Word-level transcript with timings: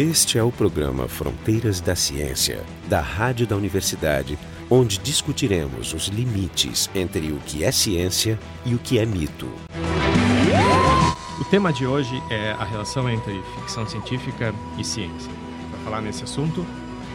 Este 0.00 0.38
é 0.38 0.42
o 0.42 0.50
programa 0.50 1.06
Fronteiras 1.06 1.78
da 1.78 1.94
Ciência, 1.94 2.64
da 2.88 3.02
Rádio 3.02 3.46
da 3.46 3.54
Universidade, 3.54 4.38
onde 4.70 4.96
discutiremos 4.96 5.92
os 5.92 6.06
limites 6.06 6.88
entre 6.94 7.30
o 7.32 7.36
que 7.40 7.62
é 7.62 7.70
ciência 7.70 8.38
e 8.64 8.74
o 8.74 8.78
que 8.78 8.98
é 8.98 9.04
mito. 9.04 9.46
O 11.38 11.44
tema 11.50 11.70
de 11.70 11.86
hoje 11.86 12.14
é 12.30 12.52
a 12.52 12.64
relação 12.64 13.10
entre 13.10 13.42
ficção 13.56 13.86
científica 13.86 14.54
e 14.78 14.84
ciência. 14.84 15.30
Para 15.70 15.80
falar 15.80 16.00
nesse 16.00 16.24
assunto, 16.24 16.64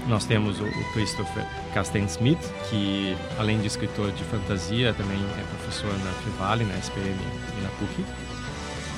nós 0.08 0.26
temos 0.28 0.60
o 0.60 0.68
Christopher 0.94 1.44
Casten 1.74 2.06
Smith, 2.06 2.54
que 2.70 3.18
além 3.40 3.60
de 3.62 3.66
escritor 3.66 4.12
de 4.12 4.24
fantasia, 4.26 4.94
também 4.94 5.18
é 5.18 5.44
professor 5.58 5.92
na 6.04 6.12
Fivale, 6.22 6.64
na 6.64 6.78
SPM 6.78 7.18
e 7.58 7.64
na 7.64 7.70
PUC. 7.80 8.06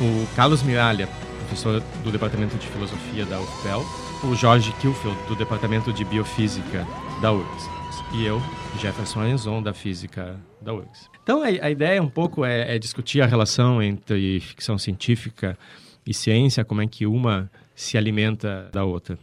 O 0.01 0.27
Carlos 0.35 0.61
Miralha, 0.61 1.07
professor 1.47 1.81
do 2.03 2.11
Departamento 2.11 2.57
de 2.57 2.67
Filosofia 2.67 3.25
da 3.25 3.39
UFPEL, 3.39 3.81
o 4.25 4.35
Jorge 4.35 4.73
Kilfield, 4.81 5.17
do 5.27 5.35
Departamento 5.35 5.93
de 5.93 6.03
Biofísica 6.03 6.85
da 7.21 7.31
URGS, 7.31 7.69
e 8.13 8.25
eu, 8.25 8.41
Jefferson 8.79 9.21
Arenzon, 9.21 9.63
da 9.63 9.73
Física 9.73 10.37
da 10.61 10.73
URGS. 10.73 11.09
Então, 11.23 11.41
a, 11.41 11.47
a 11.47 11.69
ideia 11.69 12.03
um 12.03 12.09
pouco 12.09 12.43
é, 12.43 12.75
é, 12.75 12.79
discutir 12.79 13.21
a 13.21 13.25
relação 13.25 13.81
entre 13.81 14.39
ficção 14.41 14.77
científica 14.77 15.57
e 16.05 16.13
ciência, 16.13 16.65
como 16.65 16.81
é 16.81 16.87
que 16.87 17.05
uma 17.05 17.49
se 17.73 17.97
alimenta 17.97 18.69
da 18.73 18.83
outra. 18.83 19.17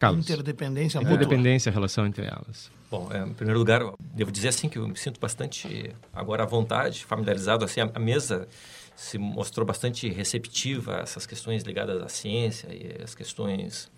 Carlos. 0.00 0.28
Interdependência 0.28 1.00
mútua. 1.00 1.14
Interdependência, 1.14 1.70
a 1.70 1.72
relação 1.72 2.06
entre 2.06 2.24
elas. 2.24 2.70
Bom, 2.90 3.08
é, 3.12 3.18
em 3.18 3.34
primeiro 3.34 3.58
lugar, 3.58 3.82
devo 4.00 4.32
dizer 4.32 4.48
assim 4.48 4.68
que 4.68 4.78
eu 4.78 4.88
me 4.88 4.96
sinto 4.96 5.20
bastante 5.20 5.94
agora 6.12 6.44
à 6.44 6.46
vontade, 6.46 7.04
familiarizado 7.04 7.64
assim 7.64 7.80
a, 7.80 7.98
mesa 7.98 8.48
se 8.96 9.18
mostrou 9.18 9.66
bastante 9.66 10.08
receptiva 10.08 10.96
a 10.96 11.00
essas 11.00 11.26
questões 11.26 11.62
ligadas 11.64 12.02
à 12.02 12.08
ciência 12.08 12.68
e 12.72 13.02
as 13.02 13.14
questões 13.14 13.90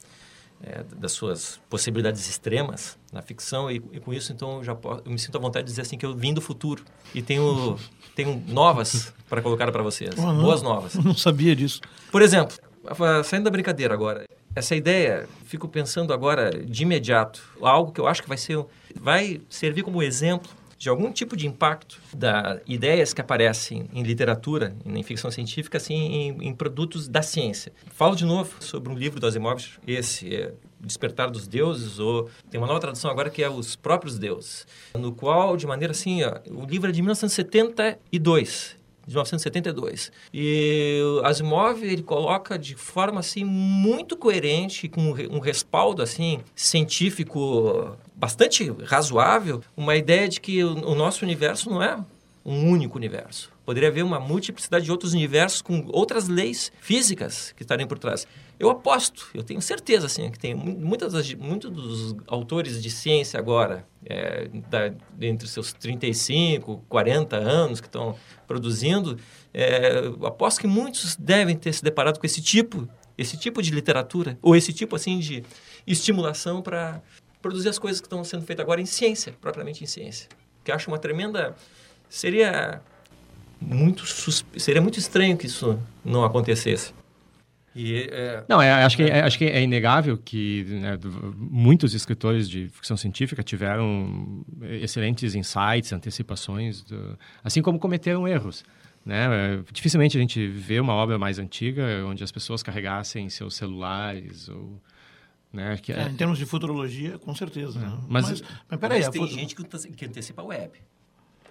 é, 0.62 0.82
das 0.96 1.12
suas 1.12 1.60
possibilidades 1.70 2.28
extremas 2.28 2.98
na 3.12 3.22
ficção 3.22 3.70
e, 3.70 3.76
e 3.92 4.00
com 4.00 4.12
isso 4.12 4.32
então 4.32 4.58
eu 4.58 4.64
já 4.64 4.74
posso, 4.74 5.02
eu 5.04 5.10
me 5.10 5.18
sinto 5.18 5.38
à 5.38 5.40
vontade 5.40 5.64
de 5.64 5.70
dizer 5.70 5.82
assim 5.82 5.96
que 5.96 6.04
eu 6.04 6.14
vim 6.14 6.34
do 6.34 6.40
futuro 6.40 6.84
e 7.14 7.22
tenho 7.22 7.78
tenho 8.14 8.42
novas 8.48 9.14
para 9.28 9.40
colocar 9.40 9.70
para 9.70 9.82
vocês 9.82 10.14
oh, 10.18 10.34
boas 10.34 10.60
novas. 10.62 10.94
não 11.02 11.16
sabia 11.16 11.54
disso. 11.54 11.80
Por 12.10 12.22
exemplo 12.22 12.58
saindo 13.24 13.44
da 13.44 13.50
brincadeira 13.50 13.94
agora 13.94 14.26
essa 14.54 14.74
ideia 14.74 15.28
fico 15.44 15.68
pensando 15.68 16.12
agora 16.12 16.50
de 16.50 16.82
imediato 16.82 17.42
algo 17.60 17.92
que 17.92 18.00
eu 18.00 18.06
acho 18.06 18.22
que 18.22 18.28
vai 18.28 18.38
ser 18.38 18.64
vai 18.94 19.40
servir 19.48 19.82
como 19.82 20.02
exemplo 20.02 20.50
de 20.80 20.88
algum 20.88 21.12
tipo 21.12 21.36
de 21.36 21.46
impacto 21.46 22.00
das 22.14 22.58
ideias 22.66 23.12
que 23.12 23.20
aparecem 23.20 23.86
em 23.92 24.02
literatura, 24.02 24.74
em 24.86 25.02
ficção 25.02 25.30
científica, 25.30 25.76
assim, 25.76 25.94
em, 25.94 26.48
em 26.48 26.54
produtos 26.54 27.06
da 27.06 27.20
ciência. 27.20 27.70
Falo 27.90 28.16
de 28.16 28.24
novo 28.24 28.54
sobre 28.60 28.90
um 28.90 28.96
livro 28.96 29.20
do 29.20 29.26
Asimov, 29.26 29.62
esse 29.86 30.34
é 30.34 30.54
Despertar 30.80 31.30
dos 31.30 31.46
Deuses, 31.46 31.98
ou 31.98 32.30
tem 32.50 32.58
uma 32.58 32.66
nova 32.66 32.80
tradução 32.80 33.10
agora 33.10 33.28
que 33.28 33.42
é 33.42 33.50
Os 33.50 33.76
Próprios 33.76 34.18
Deuses, 34.18 34.66
no 34.94 35.12
qual, 35.12 35.54
de 35.54 35.66
maneira 35.66 35.90
assim, 35.90 36.22
ó, 36.24 36.38
o 36.50 36.64
livro 36.64 36.88
é 36.88 36.92
de 36.92 37.02
1972, 37.02 38.79
de 39.10 39.14
1972. 39.14 40.12
E 40.32 41.00
Asimov 41.24 41.82
ele 41.82 42.02
coloca 42.02 42.56
de 42.56 42.76
forma 42.76 43.18
assim 43.18 43.44
muito 43.44 44.16
coerente 44.16 44.88
com 44.88 45.00
um 45.30 45.40
respaldo 45.40 46.00
assim 46.00 46.40
científico 46.54 47.96
bastante 48.14 48.70
razoável 48.84 49.62
uma 49.76 49.96
ideia 49.96 50.28
de 50.28 50.40
que 50.40 50.62
o, 50.62 50.94
nosso 50.94 51.24
universo 51.24 51.68
não 51.68 51.82
é 51.82 51.98
um 52.44 52.70
único 52.70 52.96
universo. 52.96 53.50
Poderia 53.70 53.88
haver 53.88 54.02
uma 54.02 54.18
multiplicidade 54.18 54.86
de 54.86 54.90
outros 54.90 55.12
universos 55.14 55.62
com 55.62 55.86
outras 55.92 56.26
leis 56.26 56.72
físicas 56.80 57.52
que 57.52 57.62
estariam 57.62 57.86
por 57.86 58.00
trás. 58.00 58.26
Eu 58.58 58.68
aposto, 58.68 59.28
eu 59.32 59.44
tenho 59.44 59.62
certeza 59.62 60.06
assim, 60.06 60.28
que 60.28 60.40
tem 60.40 60.56
muitas 60.56 61.12
muitos 61.34 61.70
dos 61.70 62.16
autores 62.26 62.82
de 62.82 62.90
ciência 62.90 63.38
agora, 63.38 63.86
é, 64.04 64.48
da, 64.68 64.92
entre 65.20 65.46
seus 65.46 65.72
35, 65.72 66.84
40 66.88 67.36
anos 67.36 67.80
que 67.80 67.86
estão 67.86 68.16
produzindo, 68.44 69.16
é, 69.54 69.98
aposto 70.24 70.62
que 70.62 70.66
muitos 70.66 71.14
devem 71.14 71.54
ter 71.54 71.72
se 71.72 71.84
deparado 71.84 72.18
com 72.18 72.26
esse 72.26 72.42
tipo, 72.42 72.88
esse 73.16 73.36
tipo 73.36 73.62
de 73.62 73.70
literatura, 73.70 74.36
ou 74.42 74.56
esse 74.56 74.72
tipo 74.72 74.96
assim 74.96 75.20
de 75.20 75.44
estimulação 75.86 76.60
para 76.60 77.00
produzir 77.40 77.68
as 77.68 77.78
coisas 77.78 78.00
que 78.00 78.08
estão 78.08 78.24
sendo 78.24 78.44
feitas 78.44 78.64
agora 78.64 78.80
em 78.80 78.86
ciência, 78.86 79.32
propriamente 79.40 79.84
em 79.84 79.86
ciência. 79.86 80.28
Que 80.64 80.72
acho 80.72 80.90
uma 80.90 80.98
tremenda. 80.98 81.54
Seria 82.08 82.82
muito, 83.60 84.04
seria 84.58 84.80
muito 84.80 84.98
estranho 84.98 85.36
que 85.36 85.46
isso 85.46 85.78
não 86.04 86.24
acontecesse. 86.24 86.92
E, 87.74 88.08
é... 88.10 88.44
Não, 88.48 88.60
é, 88.60 88.84
acho, 88.84 88.96
que, 88.96 89.02
é, 89.04 89.20
acho 89.20 89.38
que 89.38 89.44
é 89.44 89.62
inegável 89.62 90.18
que 90.18 90.64
né, 90.64 90.98
muitos 91.36 91.94
escritores 91.94 92.48
de 92.48 92.68
ficção 92.68 92.96
científica 92.96 93.42
tiveram 93.42 94.44
excelentes 94.62 95.34
insights, 95.34 95.92
antecipações, 95.92 96.82
do, 96.82 97.16
assim 97.44 97.62
como 97.62 97.78
cometeram 97.78 98.26
erros. 98.26 98.64
Né? 99.04 99.26
É, 99.54 99.62
dificilmente 99.72 100.16
a 100.16 100.20
gente 100.20 100.46
vê 100.48 100.80
uma 100.80 100.94
obra 100.94 101.18
mais 101.18 101.38
antiga 101.38 102.04
onde 102.06 102.24
as 102.24 102.32
pessoas 102.32 102.62
carregassem 102.62 103.30
seus 103.30 103.54
celulares 103.54 104.48
ou 104.48 104.80
né? 105.52 105.76
Que 105.78 105.92
é... 105.92 106.02
É, 106.02 106.08
em 106.08 106.14
termos 106.14 106.38
de 106.38 106.46
futurologia, 106.46 107.18
com 107.18 107.34
certeza. 107.34 107.78
Né? 107.78 107.98
Mas, 108.08 108.30
mas, 108.30 108.42
mas, 108.68 108.80
peraí, 108.80 109.00
mas 109.00 109.08
tem 109.08 109.26
gente 109.26 109.54
que 109.54 110.04
antecipa 110.04 110.42
a 110.42 110.44
web. 110.44 110.78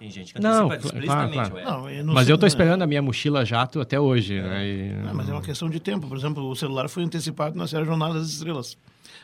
Tem 0.00 0.10
gente 0.10 0.32
que 0.32 0.38
antecipa 0.38 0.66
não, 0.66 0.72
explicitamente 0.72 1.32
claro, 1.34 1.50
claro. 1.50 1.68
a 1.68 1.82
web. 1.82 2.02
Não, 2.02 2.14
mas 2.14 2.24
sei, 2.24 2.32
eu 2.32 2.36
estou 2.36 2.46
esperando 2.46 2.80
a 2.80 2.86
minha 2.86 3.02
mochila 3.02 3.44
jato 3.44 3.82
até 3.82 4.00
hoje. 4.00 4.34
É. 4.34 4.42
Né? 4.42 4.66
E... 4.66 4.92
Não, 4.94 5.14
mas 5.14 5.28
é 5.28 5.32
uma 5.32 5.42
questão 5.42 5.68
de 5.68 5.78
tempo. 5.78 6.08
Por 6.08 6.16
exemplo, 6.16 6.48
o 6.48 6.56
celular 6.56 6.88
foi 6.88 7.04
antecipado 7.04 7.54
na 7.58 7.66
série 7.66 7.84
Jornada 7.84 8.14
das 8.14 8.30
Estrelas. 8.30 8.78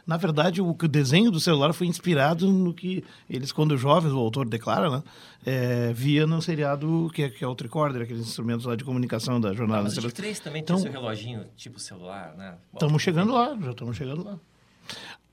Na 0.07 0.19
verdade, 0.19 0.61
o, 0.61 0.75
desenho 0.75 1.31
do 1.31 1.41
celular 1.41 1.73
foi 1.73 1.87
inspirado 1.87 2.47
no 2.47 2.75
que 2.75 3.03
eles, 3.29 3.53
quando 3.53 3.75
jovens, 3.79 4.13
o 4.13 4.19
autor 4.19 4.47
declara, 4.47 4.91
né, 4.91 5.03
é, 5.47 5.93
via 5.95 6.27
no 6.27 6.43
seriado 6.43 7.11
que 7.15 7.23
é, 7.23 7.31
que 7.31 7.43
é 7.43 7.49
o 7.49 7.55
tricorder, 7.55 8.03
aqueles 8.03 8.27
instrumentos 8.27 8.67
lá 8.67 8.77
de 8.77 8.85
comunicação 8.85 9.41
da 9.41 9.55
Jornada 9.55 9.89
Estrelas. 9.89 10.13
Mas 10.13 10.13
o 10.13 10.15
três 10.15 10.39
também 10.39 10.61
então, 10.61 10.77
tem 10.77 10.85
seu 10.85 10.93
reloginho 10.93 11.47
tipo 11.57 11.81
celular, 11.81 12.35
né? 12.37 12.55
Estamos 12.75 13.03
chegando 13.03 13.33
lá, 13.33 13.57
já 13.61 13.71
estamos 13.71 13.97
chegando 13.97 14.25
lá. 14.25 14.39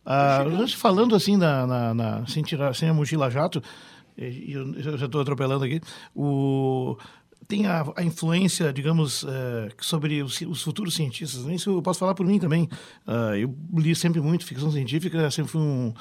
Ah, 0.06 0.44
falando 0.76 1.16
assim 1.16 1.38
na, 1.38 1.68
na, 1.68 1.94
na, 1.94 2.28
sem, 2.28 2.44
tirar, 2.44 2.74
sem 2.74 2.90
a 2.90 2.94
mochila 2.94 3.30
jato, 3.30 3.62
eu, 4.18 4.74
eu 4.74 4.98
já 4.98 5.06
estou 5.06 5.22
atropelando 5.22 5.66
aqui, 5.66 5.82
o, 6.16 6.98
tem 7.48 7.66
a, 7.66 7.86
a 7.96 8.04
influência, 8.04 8.72
digamos, 8.72 9.26
é, 9.28 9.70
sobre 9.80 10.22
os, 10.22 10.40
os, 10.42 10.62
futuros 10.62 10.96
cientistas. 10.96 11.46
Isso 11.46 11.70
eu 11.72 11.82
posso 11.82 12.00
falar 12.00 12.16
por 12.16 12.26
mim 12.26 12.40
também. 12.40 12.70
Uh, 13.08 13.36
eu 13.36 13.56
li 13.76 13.96
sempre 13.96 14.22
muito 14.22 14.46
ficção 14.46 14.72
científica, 14.72 15.30
sempre 15.30 15.52
fui 15.52 15.62
um 15.62 15.94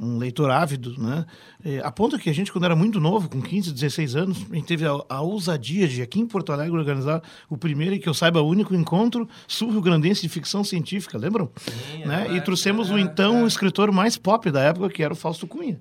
um 0.00 0.16
leitor 0.16 0.50
ávido, 0.50 0.94
né? 0.98 1.26
É, 1.62 1.80
a 1.80 1.92
ponto 1.92 2.18
que 2.18 2.30
a 2.30 2.32
gente, 2.32 2.50
quando 2.50 2.64
era 2.64 2.74
muito 2.74 2.98
novo, 2.98 3.28
com 3.28 3.42
15, 3.42 3.70
16 3.70 4.16
anos, 4.16 4.38
a 4.50 4.54
gente 4.54 4.64
teve 4.64 4.86
a, 4.86 4.98
a 5.06 5.20
ousadia 5.20 5.86
de, 5.86 6.00
aqui 6.00 6.18
em 6.18 6.26
Porto 6.26 6.52
Alegre, 6.52 6.74
organizar 6.74 7.22
o 7.50 7.56
primeiro 7.58 7.94
e 7.94 7.98
que 7.98 8.08
eu 8.08 8.14
saiba, 8.14 8.40
o 8.40 8.48
único 8.48 8.74
encontro 8.74 9.28
sul-rio-grandense 9.46 10.22
de 10.22 10.28
ficção 10.30 10.64
científica, 10.64 11.18
lembram? 11.18 11.50
Sim, 11.56 12.06
né? 12.06 12.28
É, 12.30 12.36
e 12.36 12.40
trouxemos 12.40 12.90
é, 12.90 12.94
o 12.94 12.98
então 12.98 13.44
é. 13.44 13.46
escritor 13.46 13.92
mais 13.92 14.16
pop 14.16 14.50
da 14.50 14.62
época, 14.62 14.88
que 14.88 15.02
era 15.02 15.12
o 15.12 15.16
Fausto 15.16 15.46
Cunha 15.46 15.78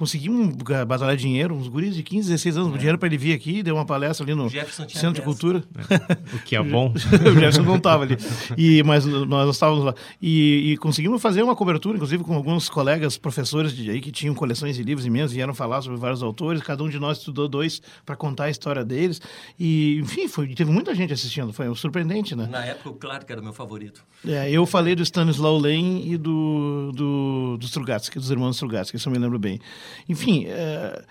conseguimos 0.00 0.56
batalhar 0.86 1.14
dinheiro, 1.14 1.54
uns 1.54 1.68
guris 1.68 1.94
de 1.94 2.02
15, 2.02 2.30
16 2.30 2.56
anos, 2.56 2.74
é. 2.74 2.78
dinheiro 2.78 2.96
para 2.96 3.06
ele 3.06 3.18
vir 3.18 3.34
aqui, 3.34 3.62
deu 3.62 3.74
uma 3.74 3.84
palestra 3.84 4.24
ali 4.24 4.34
no 4.34 4.48
Centro 4.48 5.12
de 5.12 5.20
Cultura. 5.20 5.62
É. 5.90 6.36
O 6.36 6.38
que 6.38 6.56
é 6.56 6.62
bom. 6.62 6.90
o 6.96 7.32
Jefferson 7.34 7.60
não 7.60 7.76
estava 7.76 8.04
ali. 8.04 8.16
E, 8.56 8.82
mas 8.82 9.04
nós 9.04 9.54
estávamos 9.54 9.84
lá. 9.84 9.94
E, 10.20 10.72
e, 10.72 10.76
conseguimos 10.78 11.20
fazer 11.20 11.42
uma 11.42 11.54
cobertura, 11.54 11.96
inclusive 11.96 12.24
com 12.24 12.34
alguns 12.34 12.70
colegas 12.70 13.18
professores 13.18 13.76
de 13.76 13.90
aí 13.90 14.00
que 14.00 14.10
tinham 14.10 14.34
coleções 14.34 14.74
de 14.74 14.82
livros 14.82 15.04
imensos, 15.04 15.34
vieram 15.34 15.52
falar 15.52 15.82
sobre 15.82 15.98
vários 15.98 16.22
autores, 16.22 16.62
cada 16.62 16.82
um 16.82 16.88
de 16.88 16.98
nós 16.98 17.18
estudou 17.18 17.46
dois 17.46 17.82
para 18.06 18.16
contar 18.16 18.44
a 18.44 18.50
história 18.50 18.82
deles. 18.82 19.20
E, 19.58 19.98
enfim, 19.98 20.28
foi, 20.28 20.48
teve 20.54 20.70
muita 20.70 20.94
gente 20.94 21.12
assistindo, 21.12 21.52
foi 21.52 21.74
surpreendente, 21.74 22.34
né? 22.34 22.48
Na 22.50 22.64
época, 22.64 22.96
claro 22.98 23.26
que 23.26 23.32
era 23.32 23.40
o 23.42 23.44
meu 23.44 23.52
favorito. 23.52 24.02
É, 24.26 24.50
eu 24.50 24.64
falei 24.64 24.94
do 24.94 25.02
Stanislaw 25.02 25.58
Lem 25.58 26.10
e 26.10 26.16
do, 26.16 26.90
do, 26.94 27.56
do 27.58 27.66
Strugatsky, 27.66 28.18
dos 28.18 28.30
irmãos 28.30 28.56
Strugatsky, 28.56 28.96
isso 28.96 29.06
eu 29.06 29.12
me 29.12 29.18
lembro 29.18 29.38
bem. 29.38 29.60
Enfim, 30.08 30.46
é, 30.46 31.02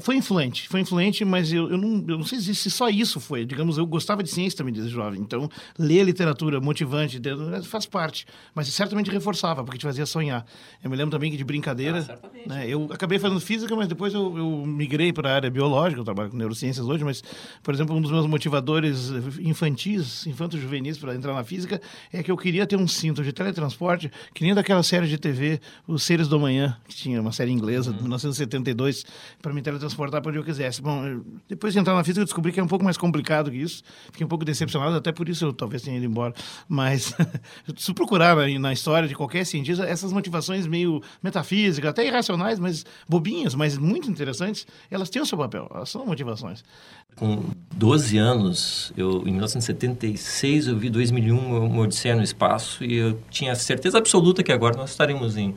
foi 0.00 0.16
influente, 0.16 0.68
foi 0.68 0.80
influente, 0.80 1.24
mas 1.24 1.52
eu, 1.52 1.70
eu, 1.70 1.78
não, 1.78 2.04
eu 2.08 2.18
não 2.18 2.24
sei 2.24 2.40
se 2.40 2.70
só 2.70 2.88
isso 2.88 3.20
foi. 3.20 3.44
Digamos, 3.44 3.78
eu 3.78 3.86
gostava 3.86 4.22
de 4.22 4.30
ciência 4.30 4.56
também 4.56 4.72
desde 4.72 4.90
jovem, 4.90 5.20
então 5.20 5.48
ler 5.78 6.02
literatura 6.04 6.60
motivante 6.60 7.20
faz 7.64 7.86
parte, 7.86 8.26
mas 8.54 8.68
certamente 8.68 9.10
reforçava, 9.10 9.62
porque 9.64 9.78
te 9.78 9.84
fazia 9.84 10.06
sonhar. 10.06 10.44
Eu 10.82 10.90
me 10.90 10.96
lembro 10.96 11.10
também 11.10 11.30
que 11.30 11.36
de 11.36 11.44
brincadeira, 11.44 12.04
ah, 12.08 12.28
né, 12.46 12.68
eu 12.68 12.88
acabei 12.92 13.18
fazendo 13.18 13.40
física, 13.40 13.74
mas 13.76 13.88
depois 13.88 14.14
eu, 14.14 14.36
eu 14.36 14.66
migrei 14.66 15.12
para 15.12 15.30
a 15.30 15.34
área 15.34 15.50
biológica, 15.50 16.00
eu 16.00 16.04
trabalho 16.04 16.30
com 16.30 16.36
neurociências 16.36 16.86
hoje, 16.86 17.04
mas, 17.04 17.22
por 17.62 17.74
exemplo, 17.74 17.94
um 17.94 18.00
dos 18.00 18.10
meus 18.10 18.26
motivadores 18.26 19.10
infantis, 19.40 20.26
infantos 20.26 20.60
juvenis 20.60 20.98
para 20.98 21.14
entrar 21.14 21.34
na 21.34 21.44
física, 21.44 21.80
é 22.12 22.22
que 22.22 22.30
eu 22.30 22.36
queria 22.36 22.66
ter 22.66 22.76
um 22.76 22.88
cinto 22.88 23.22
de 23.22 23.32
teletransporte, 23.32 24.10
que 24.34 24.42
nem 24.44 24.54
daquela 24.54 24.82
série 24.82 25.06
de 25.06 25.18
TV, 25.18 25.60
Os 25.86 26.02
Seres 26.02 26.28
do 26.28 26.36
Amanhã, 26.36 26.76
que 26.88 26.96
tinha 26.96 27.20
uma 27.20 27.32
série 27.32 27.50
inglesa, 27.50 27.90
uhum. 27.90 27.96
de 27.96 28.02
1972, 28.02 29.04
para 29.50 29.54
me 29.54 29.62
teletransportar 29.62 30.22
para 30.22 30.30
onde 30.30 30.38
eu 30.38 30.44
quisesse. 30.44 30.80
Bom, 30.80 31.22
depois 31.48 31.72
de 31.72 31.78
entrar 31.80 31.94
na 31.94 32.04
física, 32.04 32.20
eu 32.20 32.24
descobri 32.24 32.52
que 32.52 32.60
é 32.60 32.62
um 32.62 32.68
pouco 32.68 32.84
mais 32.84 32.96
complicado 32.96 33.50
que 33.50 33.56
isso. 33.56 33.82
Fiquei 34.06 34.24
um 34.24 34.28
pouco 34.28 34.44
decepcionado, 34.44 34.96
até 34.96 35.10
por 35.10 35.28
isso 35.28 35.44
eu 35.44 35.52
talvez 35.52 35.82
tenha 35.82 35.96
ido 35.96 36.06
embora. 36.06 36.32
Mas 36.68 37.12
se 37.76 37.92
procurar 37.92 38.36
na, 38.36 38.58
na, 38.58 38.72
história 38.72 39.08
de 39.08 39.14
qualquer 39.14 39.44
cientista, 39.44 39.84
essas 39.84 40.12
motivações 40.12 40.66
meio 40.66 41.02
metafísicas, 41.22 41.90
até 41.90 42.06
irracionais, 42.06 42.58
mas 42.58 42.86
bobinhas, 43.08 43.54
mas 43.54 43.76
muito 43.76 44.08
interessantes, 44.08 44.66
elas 44.90 45.10
têm 45.10 45.20
o 45.20 45.26
seu 45.26 45.36
papel, 45.36 45.68
elas 45.74 45.90
são 45.90 46.06
motivações. 46.06 46.62
Com 47.16 47.42
12 47.74 48.16
anos, 48.18 48.92
eu, 48.96 49.22
em 49.26 49.32
1976, 49.32 50.68
eu 50.68 50.76
vi 50.78 50.88
2001, 50.88 51.64
uma 51.64 51.82
Odisseia 51.82 52.14
no 52.14 52.22
Espaço, 52.22 52.84
e 52.84 52.94
eu 52.94 53.20
tinha 53.30 53.54
certeza 53.56 53.98
absoluta 53.98 54.42
que 54.42 54.52
agora 54.52 54.76
nós 54.76 54.90
estaremos 54.90 55.36
em 55.36 55.54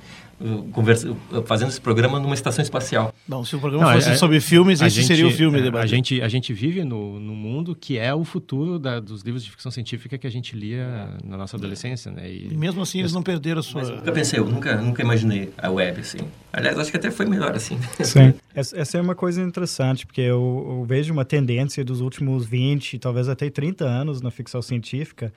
conversa, 0.71 1.15
fazendo 1.45 1.69
esse 1.69 1.79
programa 1.79 2.19
numa 2.19 2.33
estação 2.33 2.61
espacial. 2.61 3.13
Bom, 3.27 3.45
se 3.45 3.55
o 3.55 3.59
programa 3.59 3.85
Não, 3.85 3.93
fosse 3.93 4.09
é, 4.09 4.15
sobre 4.15 4.39
filmes, 4.39 4.81
esse 4.81 4.97
gente, 4.97 5.07
seria 5.07 5.27
o 5.27 5.31
filme. 5.31 5.59
É, 5.59 5.77
a, 5.77 5.85
gente, 5.85 6.21
a 6.21 6.27
gente 6.27 6.53
vive 6.53 6.83
no, 6.83 7.19
no 7.19 7.33
mundo 7.33 7.75
que 7.75 7.97
é 7.97 8.13
o 8.13 8.23
futuro 8.23 8.77
da, 8.77 8.99
dos 8.99 9.21
livros 9.21 9.43
de 9.43 9.51
ficção 9.51 9.71
científica 9.71 10.17
que 10.17 10.27
a 10.27 10.29
gente 10.29 10.55
lia 10.55 11.17
na 11.23 11.37
nossa 11.37 11.55
adolescência. 11.55 12.11
Né? 12.11 12.29
E, 12.29 12.49
e 12.51 12.57
mesmo 12.57 12.81
assim, 12.81 12.99
eles 12.99 13.13
não 13.13 13.23
perderam 13.23 13.59
a 13.59 13.63
sua... 13.63 13.81
Mas 13.81 13.89
eu 13.89 13.95
nunca 13.97 14.11
pensei, 14.11 14.39
eu 14.39 14.45
nunca, 14.45 14.75
nunca 14.81 15.01
imaginei 15.01 15.51
a 15.57 15.69
web 15.69 16.01
assim. 16.01 16.19
Aliás, 16.51 16.77
acho 16.77 16.91
que 16.91 16.97
até 16.97 17.09
foi 17.09 17.25
melhor 17.25 17.55
assim. 17.55 17.79
Sim. 18.03 18.33
Essa 18.53 18.97
é 18.97 19.01
uma 19.01 19.15
coisa 19.15 19.41
interessante, 19.41 20.05
porque 20.05 20.21
eu, 20.21 20.77
eu 20.79 20.85
vejo 20.85 21.11
uma 21.11 21.25
tendência 21.25 21.83
dos 21.83 22.01
últimos 22.01 22.45
20, 22.45 22.99
talvez 22.99 23.27
até 23.27 23.49
30 23.49 23.85
anos 23.85 24.21
na 24.21 24.29
ficção 24.29 24.61
científica, 24.61 25.33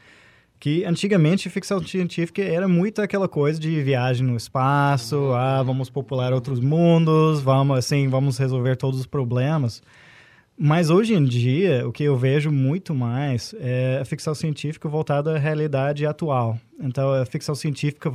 que 0.58 0.84
antigamente 0.84 1.50
ficção 1.50 1.82
científica 1.82 2.42
era 2.42 2.66
muito 2.66 3.02
aquela 3.02 3.28
coisa 3.28 3.60
de 3.60 3.82
viagem 3.82 4.26
no 4.26 4.36
espaço, 4.36 5.32
ah, 5.32 5.62
vamos 5.62 5.90
popular 5.90 6.32
outros 6.32 6.60
mundos, 6.60 7.40
vamos 7.40 7.78
assim, 7.78 8.08
vamos 8.08 8.38
resolver 8.38 8.76
todos 8.76 9.00
os 9.00 9.06
problemas. 9.06 9.82
Mas 10.58 10.88
hoje 10.88 11.12
em 11.14 11.22
dia, 11.22 11.86
o 11.86 11.92
que 11.92 12.04
eu 12.04 12.16
vejo 12.16 12.50
muito 12.50 12.94
mais 12.94 13.54
é 13.60 13.98
a 14.00 14.04
ficção 14.06 14.34
científica 14.34 14.88
voltada 14.88 15.36
à 15.36 15.38
realidade 15.38 16.06
atual. 16.06 16.58
Então, 16.80 17.12
a 17.12 17.26
ficção 17.26 17.54
científica 17.54 18.12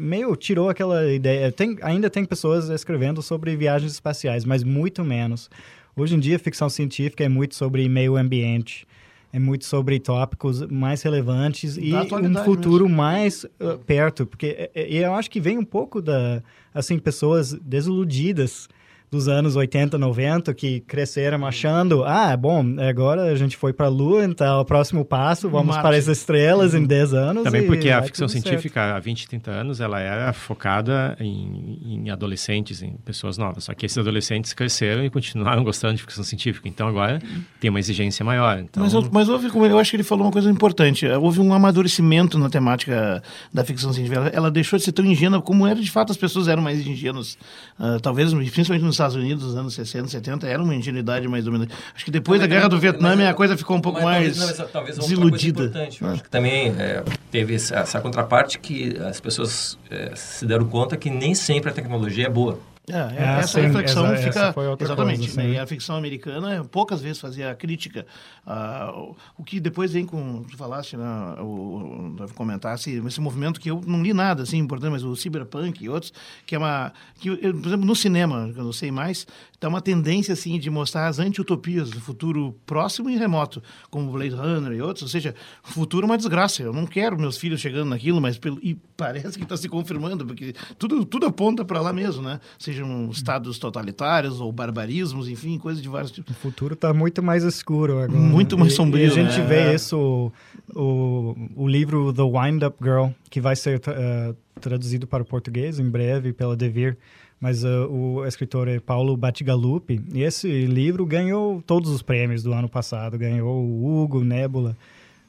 meio 0.00 0.36
tirou 0.36 0.68
aquela 0.68 1.12
ideia. 1.12 1.50
Tem, 1.50 1.76
ainda 1.82 2.08
tem 2.08 2.24
pessoas 2.24 2.68
escrevendo 2.68 3.20
sobre 3.22 3.56
viagens 3.56 3.92
espaciais, 3.92 4.44
mas 4.44 4.62
muito 4.62 5.04
menos. 5.04 5.50
Hoje 5.96 6.14
em 6.14 6.20
dia, 6.20 6.36
a 6.36 6.38
ficção 6.38 6.68
científica 6.68 7.24
é 7.24 7.28
muito 7.28 7.56
sobre 7.56 7.88
meio 7.88 8.16
ambiente 8.16 8.86
é 9.32 9.38
muito 9.38 9.64
sobre 9.64 9.98
tópicos 9.98 10.60
mais 10.62 11.02
relevantes 11.02 11.78
e 11.78 11.92
um 11.94 12.44
futuro 12.44 12.84
mesmo. 12.84 12.96
mais 12.96 13.44
uh, 13.44 13.78
perto, 13.86 14.26
porque 14.26 14.46
é, 14.46 14.70
é, 14.74 15.06
eu 15.06 15.14
acho 15.14 15.30
que 15.30 15.40
vem 15.40 15.56
um 15.56 15.64
pouco 15.64 16.02
da 16.02 16.42
assim 16.74 16.98
pessoas 16.98 17.54
desiludidas 17.54 18.68
dos 19.12 19.28
anos 19.28 19.56
80, 19.56 19.98
90, 19.98 20.54
que 20.54 20.80
cresceram 20.80 21.44
achando, 21.46 22.02
ah, 22.02 22.34
bom, 22.34 22.64
agora 22.80 23.24
a 23.24 23.34
gente 23.34 23.58
foi 23.58 23.70
para 23.70 23.84
a 23.84 23.90
Lua, 23.90 24.24
então 24.24 24.62
o 24.62 24.64
próximo 24.64 25.04
passo, 25.04 25.50
vamos 25.50 25.74
Marte. 25.74 25.82
para 25.82 25.96
as 25.98 26.08
estrelas 26.08 26.72
uhum. 26.72 26.80
em 26.80 26.86
10 26.86 27.12
anos. 27.12 27.44
Também 27.44 27.66
porque 27.66 27.90
a 27.90 28.02
ficção 28.02 28.26
científica, 28.26 28.80
certo. 28.80 28.96
há 28.96 28.98
20, 28.98 29.28
30 29.28 29.50
anos, 29.50 29.80
ela 29.82 30.00
era 30.00 30.32
focada 30.32 31.14
em, 31.20 31.78
em, 31.84 32.10
adolescentes, 32.10 32.82
em 32.82 32.92
pessoas 33.04 33.36
novas. 33.36 33.64
Só 33.64 33.74
que 33.74 33.84
esses 33.84 33.98
adolescentes 33.98 34.54
cresceram 34.54 35.04
e 35.04 35.10
continuaram 35.10 35.62
gostando 35.62 35.96
de 35.96 36.00
ficção 36.00 36.24
científica. 36.24 36.66
Então 36.66 36.88
agora 36.88 37.20
tem 37.60 37.68
uma 37.68 37.80
exigência 37.80 38.24
maior. 38.24 38.60
Então... 38.60 38.82
Mas, 38.82 38.94
mas 39.10 39.28
houve, 39.28 39.48
eu 39.48 39.78
acho 39.78 39.90
que 39.90 39.96
ele 39.96 40.04
falou 40.04 40.24
uma 40.24 40.32
coisa 40.32 40.50
importante, 40.50 41.06
houve 41.06 41.38
um 41.38 41.52
amadurecimento 41.52 42.38
na 42.38 42.48
temática 42.48 43.22
da 43.52 43.62
ficção 43.62 43.92
científica. 43.92 44.30
Ela 44.32 44.50
deixou 44.50 44.78
de 44.78 44.86
ser 44.86 44.92
tão 44.92 45.04
ingênua 45.04 45.42
como 45.42 45.66
era 45.66 45.78
de 45.78 45.90
fato, 45.90 46.12
as 46.12 46.16
pessoas 46.16 46.48
eram 46.48 46.62
mais 46.62 46.86
ingênuas. 46.86 47.36
Uh, 47.78 48.00
talvez, 48.00 48.32
principalmente 48.32 48.86
nos 48.86 49.01
Estados 49.02 49.16
Unidos, 49.16 49.44
dos 49.44 49.56
anos 49.56 49.74
60, 49.74 50.08
70, 50.08 50.46
era 50.46 50.62
uma 50.62 50.74
ingenuidade 50.74 51.26
mais 51.28 51.44
dominante. 51.44 51.74
Acho 51.94 52.04
que 52.04 52.10
depois 52.10 52.40
da 52.40 52.46
Guerra 52.46 52.68
do 52.68 52.78
Vietnã, 52.78 53.28
a 53.28 53.34
coisa 53.34 53.56
ficou 53.56 53.76
um 53.76 53.80
pouco 53.80 54.02
mais 54.02 54.36
talvez, 54.36 54.58
não, 54.58 54.66
talvez 54.68 54.98
desiludida. 54.98 55.72
Eu 56.00 56.08
acho 56.08 56.22
que 56.22 56.30
também 56.30 56.68
é, 56.78 57.02
teve 57.30 57.54
essa 57.54 58.00
contraparte 58.00 58.58
que 58.58 58.96
as 58.98 59.20
pessoas 59.20 59.78
é, 59.90 60.12
se 60.14 60.46
deram 60.46 60.66
conta 60.66 60.96
que 60.96 61.10
nem 61.10 61.34
sempre 61.34 61.70
a 61.70 61.72
tecnologia 61.72 62.26
é 62.26 62.30
boa. 62.30 62.58
É, 62.88 63.22
é, 63.22 63.38
essa 63.38 63.60
sim, 63.60 63.66
reflexão 63.66 64.06
essa, 64.06 64.22
fica 64.24 64.48
essa 64.48 64.76
exatamente. 64.80 65.18
Coisa, 65.20 65.42
né? 65.42 65.50
E 65.50 65.58
a 65.58 65.64
ficção 65.66 65.94
americana 65.94 66.64
poucas 66.64 67.00
vezes 67.00 67.20
fazia 67.20 67.54
crítica, 67.54 68.04
uh, 68.44 69.14
o 69.38 69.44
que 69.44 69.60
depois 69.60 69.92
vem 69.92 70.04
com 70.04 70.42
tu 70.42 70.56
falaste, 70.56 70.96
né, 70.96 71.04
o, 71.38 72.16
o 72.18 72.34
comentasse 72.34 73.00
esse 73.06 73.20
movimento 73.20 73.60
que 73.60 73.70
eu 73.70 73.80
não 73.86 74.02
li 74.02 74.12
nada 74.12 74.42
assim 74.42 74.58
importante, 74.58 74.90
mas 74.90 75.04
o 75.04 75.14
cyberpunk 75.14 75.84
e 75.84 75.88
outros 75.88 76.12
que 76.44 76.56
é 76.56 76.58
uma 76.58 76.92
que 77.20 77.28
eu, 77.28 77.36
por 77.36 77.68
exemplo 77.68 77.86
no 77.86 77.94
cinema, 77.94 78.52
eu 78.56 78.64
não 78.64 78.72
sei 78.72 78.90
mais, 78.90 79.28
está 79.62 79.68
uma 79.68 79.80
tendência 79.80 80.32
assim 80.32 80.58
de 80.58 80.68
mostrar 80.68 81.06
as 81.06 81.20
anti-utopias 81.20 81.88
do 81.88 82.00
futuro 82.00 82.54
próximo 82.66 83.08
e 83.08 83.16
remoto, 83.16 83.62
como 83.90 84.10
Blade 84.10 84.34
Runner 84.34 84.72
e 84.72 84.82
outros, 84.82 85.04
ou 85.04 85.08
seja, 85.08 85.34
o 85.64 85.68
futuro 85.68 86.04
é 86.04 86.10
uma 86.10 86.16
desgraça. 86.16 86.62
Eu 86.62 86.72
não 86.72 86.84
quero 86.84 87.16
meus 87.16 87.36
filhos 87.36 87.60
chegando 87.60 87.90
naquilo, 87.90 88.20
mas 88.20 88.36
pelo, 88.36 88.58
e 88.62 88.76
parece 88.96 89.38
que 89.38 89.44
está 89.44 89.56
se 89.56 89.68
confirmando 89.68 90.26
porque 90.26 90.52
tudo 90.78 91.04
tudo 91.04 91.26
aponta 91.26 91.64
para 91.64 91.80
lá 91.80 91.92
mesmo, 91.92 92.22
né? 92.22 92.40
sejam 92.58 93.08
estados 93.10 93.58
totalitários 93.58 94.40
ou 94.40 94.50
barbarismos, 94.50 95.28
enfim, 95.28 95.58
coisas 95.58 95.82
de 95.82 95.88
vários 95.88 96.10
tipos. 96.10 96.34
O 96.34 96.38
futuro 96.38 96.74
está 96.74 96.92
muito 96.92 97.22
mais 97.22 97.44
escuro 97.44 97.98
agora. 97.98 98.12
Muito 98.12 98.58
mais 98.58 98.74
sombrio. 98.74 99.06
E, 99.06 99.06
a 99.06 99.10
gente 99.10 99.38
né? 99.38 99.46
vê 99.46 99.74
isso, 99.74 100.32
o, 100.74 101.36
o 101.54 101.68
livro 101.68 102.12
The 102.12 102.22
Wind 102.22 102.62
Up 102.62 102.76
Girl, 102.82 103.08
que 103.30 103.40
vai 103.40 103.54
ser 103.54 103.78
uh, 103.78 104.36
traduzido 104.60 105.06
para 105.06 105.22
o 105.22 105.26
português 105.26 105.78
em 105.78 105.88
breve 105.88 106.32
pela 106.32 106.56
Devir, 106.56 106.96
mas 107.42 107.64
uh, 107.64 107.88
o 107.90 108.24
escritor 108.24 108.68
é 108.68 108.78
Paulo 108.78 109.16
Battigalupi, 109.16 110.00
e 110.14 110.22
esse 110.22 110.64
livro 110.64 111.04
ganhou 111.04 111.60
todos 111.60 111.90
os 111.90 112.00
prêmios 112.00 112.40
do 112.40 112.52
ano 112.52 112.68
passado, 112.68 113.18
ganhou 113.18 113.64
o 113.64 114.02
Hugo, 114.02 114.22
Nebula, 114.22 114.76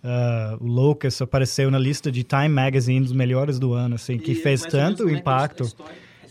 Uh, 0.04 0.62
o 0.62 0.68
Locus 0.68 1.22
apareceu 1.22 1.72
na 1.72 1.80
lista 1.80 2.12
de 2.12 2.24
Time 2.24 2.50
Magazine 2.50 3.00
dos 3.00 3.14
melhores 3.14 3.58
do 3.58 3.72
ano, 3.72 3.96
assim, 3.96 4.18
que 4.18 4.34
e 4.34 4.36
fez 4.36 4.62
tanto 4.64 5.10
impacto. 5.10 5.66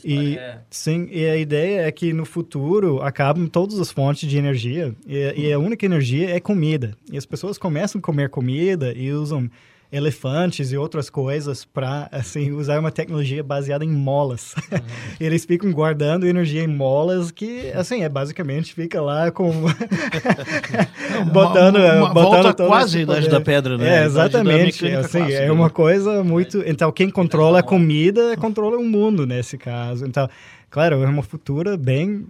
E, 0.05 0.37
é. 0.37 0.59
sim, 0.69 1.09
e 1.11 1.25
a 1.25 1.39
ideia 1.39 1.87
é 1.87 1.91
que 1.91 2.13
no 2.13 2.27
futuro 2.27 3.01
acabam 3.01 3.47
todas 3.47 3.81
as 3.81 3.91
fontes 3.91 4.29
de 4.29 4.37
energia 4.37 4.95
e, 5.07 5.47
e, 5.47 5.53
a 5.53 5.59
única 5.59 5.87
energia 5.87 6.37
é 6.37 6.39
comida. 6.39 6.95
E 7.11 7.17
as 7.17 7.25
pessoas 7.25 7.57
começam 7.57 7.99
a 7.99 8.03
comer 8.03 8.29
comida 8.29 8.93
e 8.93 9.11
usam 9.11 9.49
elefantes 9.93 10.73
e 10.73 10.77
outras 10.77 11.11
coisas 11.11 11.67
para 11.67 12.09
assim 12.11 12.51
usar 12.51 12.81
uma 12.81 12.91
tecnologia 12.91 13.43
baseada 13.43 13.85
em 13.85 13.91
molas. 13.91 14.55
Uhum. 14.73 14.79
Eles 15.21 15.45
ficam 15.45 15.71
guardando 15.71 16.27
energia 16.27 16.65
em 16.65 16.67
molas 16.67 17.31
que 17.31 17.71
assim 17.73 18.03
é 18.03 18.09
basicamente 18.09 18.75
fica 18.75 19.03
lá 19.03 19.31
com 19.31 19.53
botando 21.31 21.77
uma, 21.77 21.95
uma 21.95 22.15
botando 22.15 22.43
volta 22.45 22.67
quase 22.67 23.01
idade 23.01 23.29
da 23.29 23.41
pedra, 23.41 23.77
né? 23.77 24.03
É, 24.03 24.05
exatamente. 24.07 24.87
Assim, 24.87 25.19
clássica, 25.19 25.43
é 25.45 25.53
uma 25.53 25.67
né? 25.67 25.71
coisa 25.71 26.25
muito. 26.25 26.63
Então 26.67 26.91
quem 26.91 27.11
controla 27.11 27.59
a 27.59 27.63
comida 27.63 28.35
controla 28.39 28.79
o 28.79 28.85
mundo 28.85 29.27
nesse 29.27 29.59
caso. 29.59 30.07
Então, 30.07 30.27
claro, 30.71 31.03
é 31.03 31.07
uma 31.07 31.23
futura 31.23 31.77
bem 31.77 32.27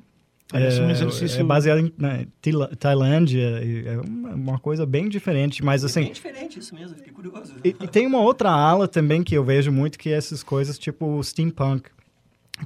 Parece 0.52 0.80
é, 0.80 0.82
um 0.82 0.90
exercício... 0.90 1.40
É 1.40 1.42
baseado 1.42 1.78
em 1.78 1.92
né, 1.96 2.26
Tailândia, 2.78 3.62
é 3.86 3.98
uma 4.34 4.58
coisa 4.58 4.84
bem 4.84 5.08
diferente, 5.08 5.64
mas 5.64 5.82
assim... 5.82 6.00
É 6.00 6.04
bem 6.04 6.12
diferente 6.12 6.58
isso 6.58 6.74
mesmo, 6.74 6.94
fiquei 6.96 7.12
curioso. 7.12 7.54
E, 7.64 7.68
e, 7.68 7.88
tem 7.88 8.06
uma 8.06 8.20
outra 8.20 8.50
ala 8.50 8.86
também 8.86 9.22
que 9.22 9.34
eu 9.34 9.42
vejo 9.42 9.72
muito, 9.72 9.98
que 9.98 10.10
é 10.10 10.12
essas 10.12 10.42
coisas 10.42 10.78
tipo 10.78 11.22
steampunk. 11.24 11.88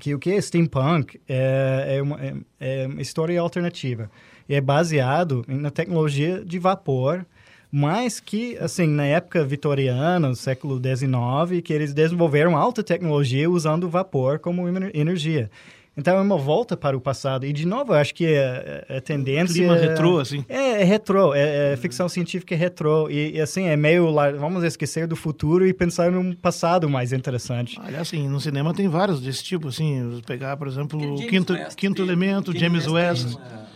Que 0.00 0.14
o 0.14 0.18
que 0.18 0.32
é 0.32 0.40
steampunk 0.40 1.20
é, 1.28 1.96
é, 1.96 2.02
uma, 2.02 2.20
é, 2.20 2.34
é 2.58 2.86
uma 2.88 3.00
história 3.00 3.40
alternativa. 3.40 4.10
E 4.48 4.54
é 4.54 4.60
baseado 4.60 5.44
na 5.46 5.70
tecnologia 5.70 6.44
de 6.44 6.58
vapor, 6.58 7.24
mas 7.70 8.18
que, 8.18 8.56
assim, 8.58 8.86
na 8.86 9.04
época 9.04 9.44
vitoriana, 9.44 10.28
no 10.28 10.36
século 10.36 10.76
XIX, 10.76 11.62
que 11.62 11.72
eles 11.72 11.92
desenvolveram 11.94 12.56
alta 12.56 12.82
tecnologia 12.82 13.48
usando 13.48 13.88
vapor 13.88 14.38
como 14.38 14.68
energia. 14.92 15.50
Então 15.96 16.18
é 16.18 16.20
uma 16.20 16.36
volta 16.36 16.76
para 16.76 16.96
o 16.96 17.00
passado. 17.00 17.46
E, 17.46 17.52
de 17.52 17.66
novo, 17.66 17.92
eu 17.92 17.96
acho 17.96 18.14
que 18.14 18.26
é, 18.26 18.84
é, 18.88 18.96
é 18.96 19.00
tendência... 19.00 19.54
Clima 19.54 19.76
retrô, 19.76 20.18
assim. 20.18 20.44
É, 20.48 20.82
é 20.82 20.84
retrô. 20.84 21.34
É, 21.34 21.72
é, 21.72 21.76
ficção 21.76 22.08
científica 22.08 22.54
é 22.54 22.58
retrô. 22.58 23.08
E, 23.08 23.36
e, 23.36 23.40
assim, 23.40 23.64
é 23.64 23.76
meio... 23.76 24.12
Vamos 24.38 24.62
esquecer 24.62 25.06
do 25.06 25.16
futuro 25.16 25.66
e 25.66 25.72
pensar 25.72 26.12
num 26.12 26.34
passado 26.34 26.88
mais 26.88 27.12
interessante. 27.12 27.80
Olha, 27.82 28.00
assim, 28.00 28.28
no 28.28 28.40
cinema 28.40 28.74
tem 28.74 28.88
vários 28.88 29.20
desse 29.22 29.42
tipo, 29.42 29.68
assim. 29.68 30.20
Pegar, 30.26 30.56
por 30.56 30.68
exemplo, 30.68 31.14
o 31.14 31.26
Quinto, 31.26 31.54
West, 31.54 31.76
Quinto 31.76 32.02
Elemento, 32.02 32.56
James 32.56 32.86
West... 32.86 33.26
West 33.26 33.66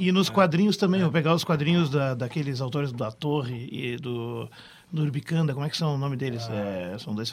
e 0.00 0.10
nos 0.12 0.30
quadrinhos 0.30 0.78
também, 0.78 1.02
vou 1.02 1.12
pegar 1.12 1.34
os 1.34 1.44
quadrinhos 1.44 1.90
da, 1.90 2.14
daqueles 2.14 2.62
autores 2.62 2.90
da 2.90 3.12
Torre 3.12 3.68
e 3.70 3.96
do 3.96 4.48
do 4.92 5.02
Urbicanda, 5.02 5.54
como 5.54 5.64
é 5.64 5.70
que 5.70 5.76
são 5.76 5.94
o 5.94 5.98
nome 5.98 6.16
deles? 6.16 6.48
É, 6.50 6.96
são 6.98 7.14
dois... 7.14 7.32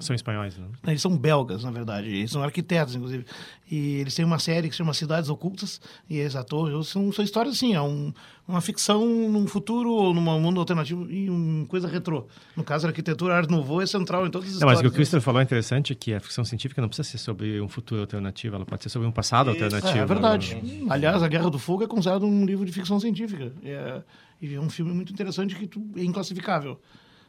São 0.00 0.14
espanhóis, 0.14 0.56
né? 0.56 0.66
Eles 0.86 1.00
são 1.00 1.16
belgas, 1.16 1.62
na 1.62 1.70
verdade. 1.70 2.08
Eles 2.08 2.30
são 2.30 2.42
arquitetos, 2.42 2.94
inclusive. 2.94 3.24
E 3.70 3.96
eles 3.96 4.14
têm 4.14 4.24
uma 4.24 4.38
série 4.38 4.68
que 4.68 4.74
se 4.74 4.78
chama 4.78 4.92
Cidades 4.92 5.30
Ocultas. 5.30 5.80
E 6.10 6.18
eles 6.18 6.34
atores 6.34 6.88
são, 6.88 7.12
são 7.12 7.24
histórias 7.24 7.54
assim, 7.54 7.74
é 7.74 7.80
um, 7.80 8.12
uma 8.46 8.60
ficção 8.60 9.06
num 9.06 9.46
futuro 9.46 9.90
ou 9.90 10.14
num 10.14 10.20
mundo 10.20 10.58
alternativo 10.60 11.10
e 11.10 11.30
uma 11.30 11.66
coisa 11.66 11.88
retrô. 11.88 12.26
No 12.56 12.64
caso, 12.64 12.86
a 12.86 12.90
arquitetura 12.90 13.34
a 13.34 13.36
Art 13.38 13.50
Nouveau 13.50 13.80
é 13.80 13.86
central 13.86 14.26
em 14.26 14.30
todas 14.30 14.48
as 14.48 14.60
Não, 14.60 14.66
mas 14.66 14.78
o 14.78 14.82
que 14.82 14.86
o 14.86 14.88
histórias. 14.88 14.96
Christopher 14.96 15.22
falou 15.22 15.40
é 15.40 15.44
interessante, 15.44 15.94
que 15.94 16.12
a 16.12 16.20
ficção 16.20 16.44
científica 16.44 16.80
não 16.80 16.88
precisa 16.88 17.08
ser 17.08 17.18
sobre 17.18 17.60
um 17.60 17.68
futuro 17.68 18.00
alternativo, 18.00 18.56
ela 18.56 18.64
pode 18.66 18.82
ser 18.82 18.88
sobre 18.88 19.06
um 19.06 19.12
passado 19.12 19.50
alternativo. 19.50 19.98
É, 19.98 20.00
é 20.00 20.06
verdade. 20.06 20.54
né? 20.56 20.86
Aliás, 20.88 21.22
A 21.22 21.28
Guerra 21.28 21.50
do 21.50 21.58
Fogo 21.58 21.84
é 21.84 21.86
considerado 21.86 22.24
um 22.26 22.44
livro 22.44 22.64
de 22.64 22.72
ficção 22.72 22.98
científica. 22.98 23.52
É, 23.64 24.00
e 24.40 24.54
é 24.54 24.60
um 24.60 24.68
filme 24.70 24.92
muito 24.92 25.12
interessante 25.12 25.54
que 25.54 25.66
tu- 25.66 25.84
é 25.96 26.02
inclassificável. 26.04 26.80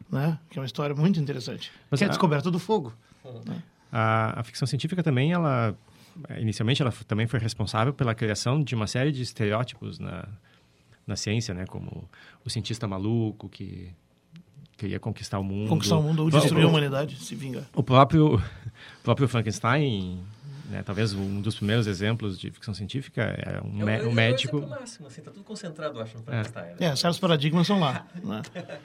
Né? 0.10 0.40
Que 0.50 0.58
é 0.58 0.62
uma 0.62 0.66
história 0.66 0.96
muito 0.96 1.20
interessante. 1.20 1.72
Mas 1.92 2.00
que 2.00 2.04
é 2.04 2.08
a 2.08 2.10
a- 2.10 2.12
descoberta 2.12 2.50
do 2.50 2.60
fogo. 2.60 2.94
A, 3.92 4.40
a 4.40 4.44
ficção 4.44 4.66
científica 4.68 5.04
também, 5.04 5.32
ela 5.34 5.76
inicialmente 6.40 6.82
ela 6.82 6.92
também 7.08 7.28
foi 7.28 7.40
responsável 7.40 7.94
pela 7.94 8.16
criação 8.16 8.64
de 8.64 8.74
uma 8.74 8.88
série 8.88 9.12
de 9.12 9.22
estereótipos 9.22 10.00
na, 10.00 10.28
na 11.06 11.16
ciência, 11.16 11.54
né? 11.54 11.66
Como 11.66 12.10
o 12.46 12.50
cientista 12.50 12.88
maluco 12.88 13.48
que 13.50 13.90
queria 14.78 15.00
conquistar 15.00 15.40
o 15.40 15.44
mundo. 15.44 15.68
Conquistar 15.70 15.98
o 15.98 16.02
mundo 16.04 16.20
ou 16.22 16.28
O- 16.28 16.32
destruir 16.32 16.64
a 16.64 16.68
o- 16.68 16.70
humanidade, 16.70 17.18
se 17.18 17.36
vingar. 17.36 17.64
O 17.76 17.84
próprio, 17.84 18.36
o 19.00 19.04
próprio 19.04 19.28
Frankenstein, 19.28 20.20
né, 20.68 20.84
talvez 20.84 21.14
um 21.14 21.42
dos 21.42 21.56
primeiros 21.56 21.88
exemplos 21.88 22.38
de 22.40 22.52
ficção 22.52 22.74
científica, 22.74 23.22
era 23.38 23.64
um, 23.66 23.80
É 23.80 23.84
o- 23.84 23.86
mé- 23.86 24.00
é 24.00 24.06
um 24.06 24.10
o 24.10 24.14
médico. 24.14 24.68
máximo, 24.68 25.08
assim, 25.08 25.22
tá 25.22 25.32
tudo 25.32 25.44
concentrado, 25.44 25.98
eu 25.98 26.04
acho, 26.04 26.18
no 26.18 26.24
Frankenstein. 26.24 26.66
né? 26.72 26.76
É, 26.80 26.96
certos 26.96 27.20
paradigmas 27.20 27.62
estão 27.64 27.80
lá. 27.80 28.06
Né? 28.24 28.42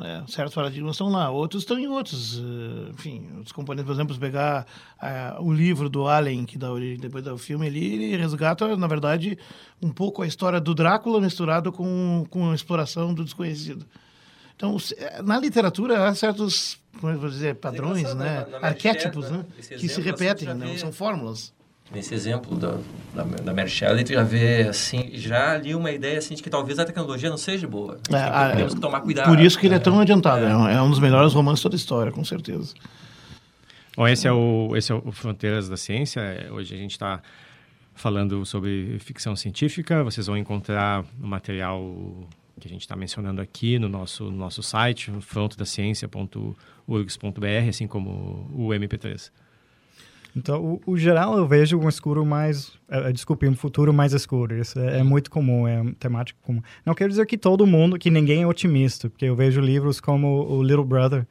É, 0.00 0.22
certos 0.26 0.54
paradigmas 0.54 0.92
estão 0.94 1.10
lá, 1.10 1.28
outros 1.30 1.62
estão 1.62 1.78
em 1.78 1.86
outros. 1.86 2.38
eh, 2.38 2.90
enfim, 2.94 3.28
os 3.44 3.52
componentes, 3.52 3.86
por 3.86 3.92
exemplo, 3.92 4.14
se 4.14 4.18
pegar 4.18 4.66
ah, 4.98 5.36
o 5.38 5.52
livro 5.52 5.88
do 5.90 6.08
Allen, 6.08 6.46
que 6.46 6.56
dá 6.56 6.72
origem 6.72 6.98
depois 6.98 7.22
do 7.22 7.36
filme, 7.36 7.66
ali, 7.66 7.92
ele 7.94 8.16
resgata, 8.16 8.74
na 8.74 8.86
verdade, 8.86 9.38
um 9.82 9.90
pouco 9.92 10.22
a 10.22 10.26
história 10.26 10.58
do 10.58 10.74
Drácula 10.74 11.20
misturado 11.20 11.70
com, 11.70 12.24
com 12.30 12.50
a 12.50 12.54
exploração 12.54 13.12
do 13.12 13.22
desconhecido. 13.22 13.84
Então, 14.62 14.76
eh, 14.96 15.20
na 15.22 15.40
literatura 15.40 16.06
há 16.06 16.14
certos, 16.14 16.78
como 17.00 17.12
eu 17.12 17.18
vou 17.18 17.28
dizer, 17.28 17.56
padrões, 17.56 17.98
engraçado, 18.12 18.18
né? 18.20 18.46
na- 18.52 18.60
na 18.60 18.68
arquétipos, 18.68 19.24
Shelley, 19.24 19.38
né? 19.40 19.44
né? 19.48 19.54
Que 19.58 19.88
se 19.88 19.92
assim, 19.94 20.02
repetem, 20.02 20.46
já 20.46 20.54
né? 20.54 20.66
vê- 20.66 20.78
são 20.78 20.92
fórmulas. 20.92 21.52
Nesse 21.92 22.14
exemplo 22.14 22.56
da, 22.56 22.78
da, 23.12 23.24
da 23.24 23.52
Mary 23.52 23.68
Shelley, 23.68 24.04
tu 24.04 24.12
já 24.12 24.22
vê, 24.22 24.62
assim, 24.68 25.10
já 25.14 25.52
ali 25.54 25.74
uma 25.74 25.90
ideia, 25.90 26.18
assim, 26.18 26.36
de 26.36 26.42
que 26.44 26.48
talvez 26.48 26.78
a 26.78 26.84
tecnologia 26.84 27.28
não 27.28 27.36
seja 27.36 27.66
boa. 27.66 27.98
É, 28.08 28.14
ah, 28.16 28.52
Temos 28.56 28.74
que 28.74 28.80
tomar 28.80 29.00
cuidado. 29.00 29.26
Por 29.28 29.40
isso 29.40 29.58
que 29.58 29.66
ele 29.66 29.74
é 29.74 29.78
tão 29.80 29.98
adiantado. 29.98 30.44
É 30.44 30.56
um, 30.56 30.68
é 30.68 30.80
um 30.80 30.88
dos 30.88 31.00
melhores 31.00 31.32
romances 31.34 31.58
de 31.58 31.62
toda 31.64 31.74
a 31.74 31.78
história, 31.78 32.12
com 32.12 32.24
certeza. 32.24 32.72
Bom, 33.96 34.06
esse 34.08 34.26
é 34.28 34.32
o, 34.32 34.74
esse 34.76 34.90
é 34.92 34.94
o 34.94 35.10
Fronteiras 35.12 35.68
da 35.68 35.76
Ciência. 35.76 36.20
É, 36.20 36.50
Hoje 36.52 36.72
a 36.72 36.78
gente 36.78 36.92
está 36.92 37.20
falando 37.94 38.46
sobre 38.46 38.96
ficção 39.00 39.34
científica. 39.36 40.02
Vocês 40.04 40.28
vão 40.28 40.36
encontrar 40.38 41.04
o 41.20 41.26
material 41.26 41.82
que 42.62 42.68
a 42.68 42.70
gente 42.70 42.82
está 42.82 42.94
mencionando 42.94 43.40
aqui 43.40 43.76
no 43.76 43.88
nosso, 43.88 44.22
no 44.24 44.36
nosso 44.36 44.62
site, 44.62 45.10
frontodaciencia.urgs.br, 45.20 47.68
assim 47.68 47.88
como 47.88 48.48
o 48.54 48.68
MP3. 48.68 49.32
Então, 50.36 50.80
o, 50.86 50.92
o 50.92 50.96
geral 50.96 51.36
eu 51.36 51.44
vejo 51.46 51.76
um 51.76 51.88
escuro 51.88 52.24
mais, 52.24 52.78
eh, 52.88 53.12
desculpe, 53.12 53.48
um 53.48 53.56
futuro 53.56 53.92
mais 53.92 54.12
escuro. 54.12 54.56
Isso 54.56 54.78
é, 54.78 55.00
é 55.00 55.02
muito 55.02 55.28
comum, 55.28 55.66
é 55.66 55.80
um 55.80 55.92
temático 55.92 56.38
comum. 56.40 56.62
Não 56.86 56.94
quero 56.94 57.10
dizer 57.10 57.26
que 57.26 57.36
todo 57.36 57.66
mundo, 57.66 57.98
que 57.98 58.10
ninguém 58.10 58.42
é 58.42 58.46
otimista, 58.46 59.10
porque 59.10 59.24
eu 59.24 59.34
vejo 59.34 59.60
livros 59.60 60.00
como 60.00 60.46
o 60.48 60.62
Little 60.62 60.84
Brother 60.84 61.26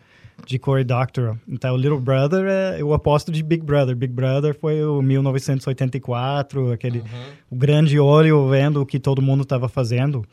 de 0.46 0.60
Cory 0.60 0.84
Doctorow. 0.84 1.38
Então, 1.48 1.76
o 1.76 1.78
Little 1.78 2.02
Brother 2.02 2.46
é 2.46 2.84
o 2.84 2.92
oposto 2.92 3.32
de 3.32 3.42
Big 3.42 3.64
Brother. 3.64 3.96
Big 3.96 4.14
Brother 4.14 4.54
foi 4.54 4.84
o 4.84 5.02
1984, 5.02 6.74
aquele 6.74 7.02
o 7.50 7.56
grande 7.56 7.98
olho 7.98 8.50
vendo 8.50 8.82
o 8.82 8.86
que 8.86 9.00
todo 9.00 9.22
mundo 9.22 9.44
estava 9.44 9.70
fazendo. 9.70 10.26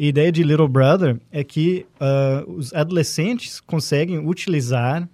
A 0.00 0.02
ideia 0.02 0.32
de 0.32 0.42
Little 0.42 0.66
Brother 0.68 1.18
é 1.30 1.44
que 1.44 1.84
ah, 2.00 2.42
os 2.46 2.72
adolescentes 2.72 3.60
conseguem 3.60 4.18
utilizar 4.26 5.06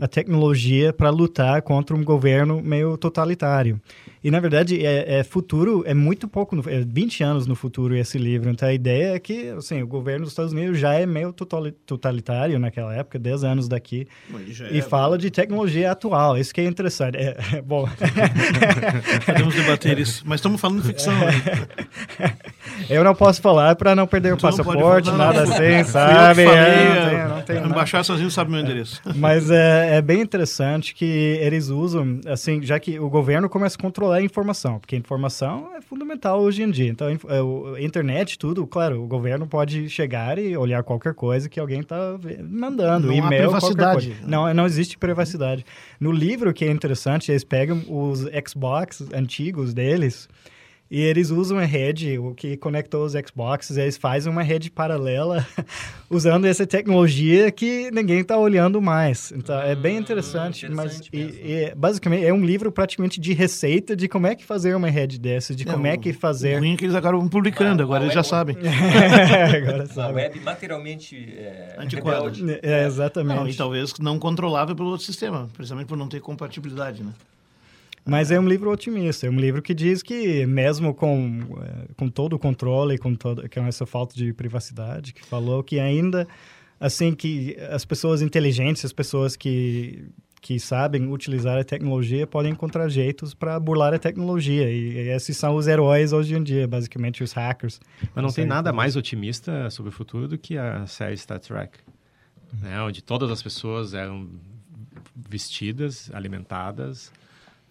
a 0.00 0.08
tecnologia 0.08 0.92
para 0.92 1.10
lutar 1.10 1.60
contra 1.62 1.94
um 1.94 2.02
governo 2.02 2.62
meio 2.62 2.96
totalitário. 2.96 3.80
E, 4.24 4.30
na 4.30 4.38
verdade, 4.40 4.84
é, 4.84 5.18
é 5.18 5.24
futuro, 5.24 5.82
é 5.86 5.92
muito 5.94 6.26
pouco, 6.28 6.54
no, 6.56 6.62
é 6.68 6.80
20 6.84 7.22
anos 7.24 7.46
no 7.46 7.54
futuro 7.56 7.94
esse 7.96 8.18
livro. 8.18 8.48
Então, 8.50 8.68
a 8.68 8.72
ideia 8.72 9.14
é 9.14 9.18
que, 9.18 9.48
assim, 9.50 9.82
o 9.82 9.86
governo 9.86 10.22
dos 10.24 10.32
Estados 10.32 10.52
Unidos 10.52 10.78
já 10.78 10.94
é 10.94 11.04
meio 11.04 11.32
totali- 11.32 11.72
totalitário 11.84 12.58
naquela 12.58 12.94
época, 12.94 13.18
10 13.18 13.44
anos 13.44 13.68
daqui, 13.68 14.06
É, 14.60 14.76
e 14.76 14.80
fala 14.82 15.18
de 15.18 15.30
tecnologia 15.30 15.90
atual. 15.90 16.38
Isso 16.38 16.54
que 16.54 16.60
é 16.60 16.64
interessante. 16.64 17.16
É, 17.18 17.36
é 17.54 17.62
bom, 17.62 17.88
Podemos 19.26 19.54
debater 19.54 19.98
isso. 19.98 20.22
Mas 20.24 20.38
estamos 20.38 20.60
falando 20.60 20.82
de 20.82 20.88
ficção. 20.88 21.12
né? 21.12 21.32
eu 22.88 23.02
não 23.04 23.14
posso 23.14 23.40
falar 23.40 23.76
para 23.76 23.94
não 23.94 24.06
perder 24.06 24.32
o 24.34 24.36
Tu 24.36 24.42
passaporte, 24.42 25.10
nada 25.12 25.42
assim, 25.42 25.84
sabe? 25.84 26.44
falei, 26.44 26.58
É, 26.58 27.26
não 27.28 27.42
tem- 27.42 27.60
não 27.60 27.70
embaixada 27.70 28.04
sozinho 28.04 28.30
sabe 28.30 28.50
meu 28.50 28.60
endereço. 28.60 29.00
Mas 29.16 29.50
é, 29.50 29.96
é 29.96 30.02
bem 30.02 30.20
interessante 30.20 30.94
que 30.94 31.04
eles 31.04 31.68
usam, 31.68 32.20
assim, 32.26 32.62
já 32.62 32.78
que 32.78 32.98
o 32.98 33.08
governo 33.08 33.48
começa 33.48 33.76
a 33.76 33.80
controlar 33.80 34.16
a 34.16 34.22
informação, 34.22 34.78
porque 34.78 34.94
a 34.94 34.98
informação 34.98 35.70
é 35.76 35.80
fundamental 35.80 36.40
hoje 36.40 36.62
em 36.62 36.70
dia. 36.70 36.88
Então, 36.90 37.06
a 37.08 37.12
é, 37.78 37.84
internet, 37.84 38.38
tudo, 38.38 38.66
claro, 38.66 39.02
o 39.02 39.06
governo 39.06 39.46
pode 39.46 39.88
chegar 39.88 40.38
e 40.38 40.56
olhar 40.56 40.82
qualquer 40.82 41.14
coisa 41.14 41.48
que 41.48 41.58
alguém 41.60 41.80
está 41.80 42.16
mandando, 42.48 43.06
Não 43.08 43.14
e-mail, 43.14 43.50
qualquer 43.50 43.74
privacidade. 43.74 44.06
coisa. 44.08 44.26
Não, 44.26 44.54
não 44.54 44.66
existe 44.66 44.96
privacidade. 44.98 45.64
No 46.00 46.10
livro, 46.12 46.52
que 46.52 46.64
é 46.64 46.70
interessante, 46.70 47.30
eles 47.30 47.44
pegam 47.44 47.82
os 47.88 48.26
Xbox 48.48 49.02
antigos 49.14 49.72
deles 49.74 50.28
e 50.94 51.00
eles 51.00 51.30
usam 51.30 51.56
a 51.58 51.64
rede, 51.64 52.18
o 52.18 52.34
que 52.34 52.54
conectou 52.56 53.02
os 53.06 53.12
Xboxes, 53.14 53.78
eles 53.78 53.96
fazem 53.96 54.30
uma 54.30 54.42
rede 54.42 54.70
paralela 54.70 55.46
usando 56.10 56.44
essa 56.44 56.66
tecnologia 56.66 57.50
que 57.50 57.90
ninguém 57.90 58.20
está 58.20 58.36
olhando 58.36 58.80
mais. 58.82 59.32
Então, 59.32 59.58
é 59.58 59.74
bem 59.74 59.96
Hum, 59.96 60.00
interessante, 60.00 60.68
mas 60.68 61.00
interessante 61.00 61.10
e- 61.14 61.16
mesmo. 61.16 61.40
e, 61.46 61.74
basicamente 61.74 62.26
é 62.26 62.32
um 62.34 62.44
livro 62.44 62.70
praticamente 62.70 63.18
de 63.18 63.32
receita 63.32 63.96
de 63.96 64.06
como 64.06 64.26
é 64.26 64.34
que 64.34 64.44
fazer 64.44 64.74
uma 64.76 64.90
rede 64.90 65.18
dessa, 65.18 65.54
de 65.54 65.64
como 65.64 65.86
é 65.86 65.96
que 65.96 66.10
O 66.10 66.14
fazer... 66.14 66.58
ruim 66.58 66.74
é 66.74 66.76
que 66.76 66.84
eles 66.84 66.94
acabam 66.94 67.26
publicando, 67.26 67.82
Ah, 67.82 67.84
agora 67.86 68.04
eles 68.04 68.12
é 68.12 68.14
já 68.16 68.20
o- 68.20 68.24
sabem. 68.24 68.56
Agora 69.56 69.76
Uma 69.84 69.86
sabe. 69.86 70.14
web 70.14 70.40
materialmente 70.40 71.16
é, 71.38 71.74
Antiquada. 71.78 72.30
É, 72.62 72.84
exatamente. 72.84 73.36
Não, 73.38 73.48
e 73.48 73.54
talvez 73.54 73.94
não 73.98 74.18
controlável 74.18 74.76
pelo 74.76 74.90
outro 74.90 75.06
sistema, 75.06 75.48
precisamente 75.54 75.86
por 75.86 75.96
não 75.96 76.08
ter 76.08 76.20
compatibilidade, 76.20 77.02
né? 77.02 77.12
Mas 78.04 78.30
é 78.32 78.40
um 78.40 78.48
livro 78.48 78.70
otimista, 78.70 79.26
é 79.26 79.30
um 79.30 79.38
livro 79.38 79.62
que 79.62 79.72
diz 79.72 80.02
que 80.02 80.44
mesmo 80.44 80.92
com, 80.92 81.40
eh, 81.62 81.86
com 81.96 82.08
todo 82.08 82.32
o 82.34 82.38
controle, 82.38 82.98
com, 82.98 83.14
todo, 83.14 83.48
com 83.48 83.60
essa 83.64 83.86
falta 83.86 84.14
de 84.16 84.32
privacidade, 84.32 85.12
que 85.12 85.24
falou 85.24 85.62
que 85.62 85.78
ainda, 85.78 86.26
assim, 86.80 87.14
que 87.14 87.56
as 87.70 87.84
pessoas 87.84 88.20
inteligentes, 88.20 88.84
as 88.84 88.92
pessoas 88.92 89.36
que, 89.36 90.04
que 90.40 90.58
sabem 90.58 91.12
utilizar 91.12 91.56
a 91.56 91.62
tecnologia, 91.62 92.26
podem 92.26 92.50
encontrar 92.50 92.88
jeitos 92.88 93.34
para 93.34 93.58
burlar 93.60 93.94
a 93.94 93.98
tecnologia. 94.00 94.68
E 94.68 95.08
esses 95.10 95.36
são 95.36 95.54
os 95.54 95.68
heróis 95.68 96.12
hoje 96.12 96.34
em 96.34 96.42
dia, 96.42 96.66
basicamente, 96.66 97.22
os 97.22 97.32
hackers. 97.32 97.80
Mas 98.12 98.24
não 98.24 98.32
tem 98.32 98.44
nada 98.44 98.72
mais 98.72 98.96
otimista 98.96 99.70
sobre 99.70 99.90
o 99.90 99.92
futuro 99.92 100.26
do 100.26 100.36
que 100.36 100.58
a 100.58 100.84
série 100.88 101.16
Star 101.16 101.38
Trek, 101.38 101.78
né? 102.60 102.82
onde 102.82 103.00
todas 103.00 103.30
as 103.30 103.40
pessoas 103.40 103.94
eram 103.94 104.28
vestidas, 105.14 106.10
alimentadas, 106.12 107.12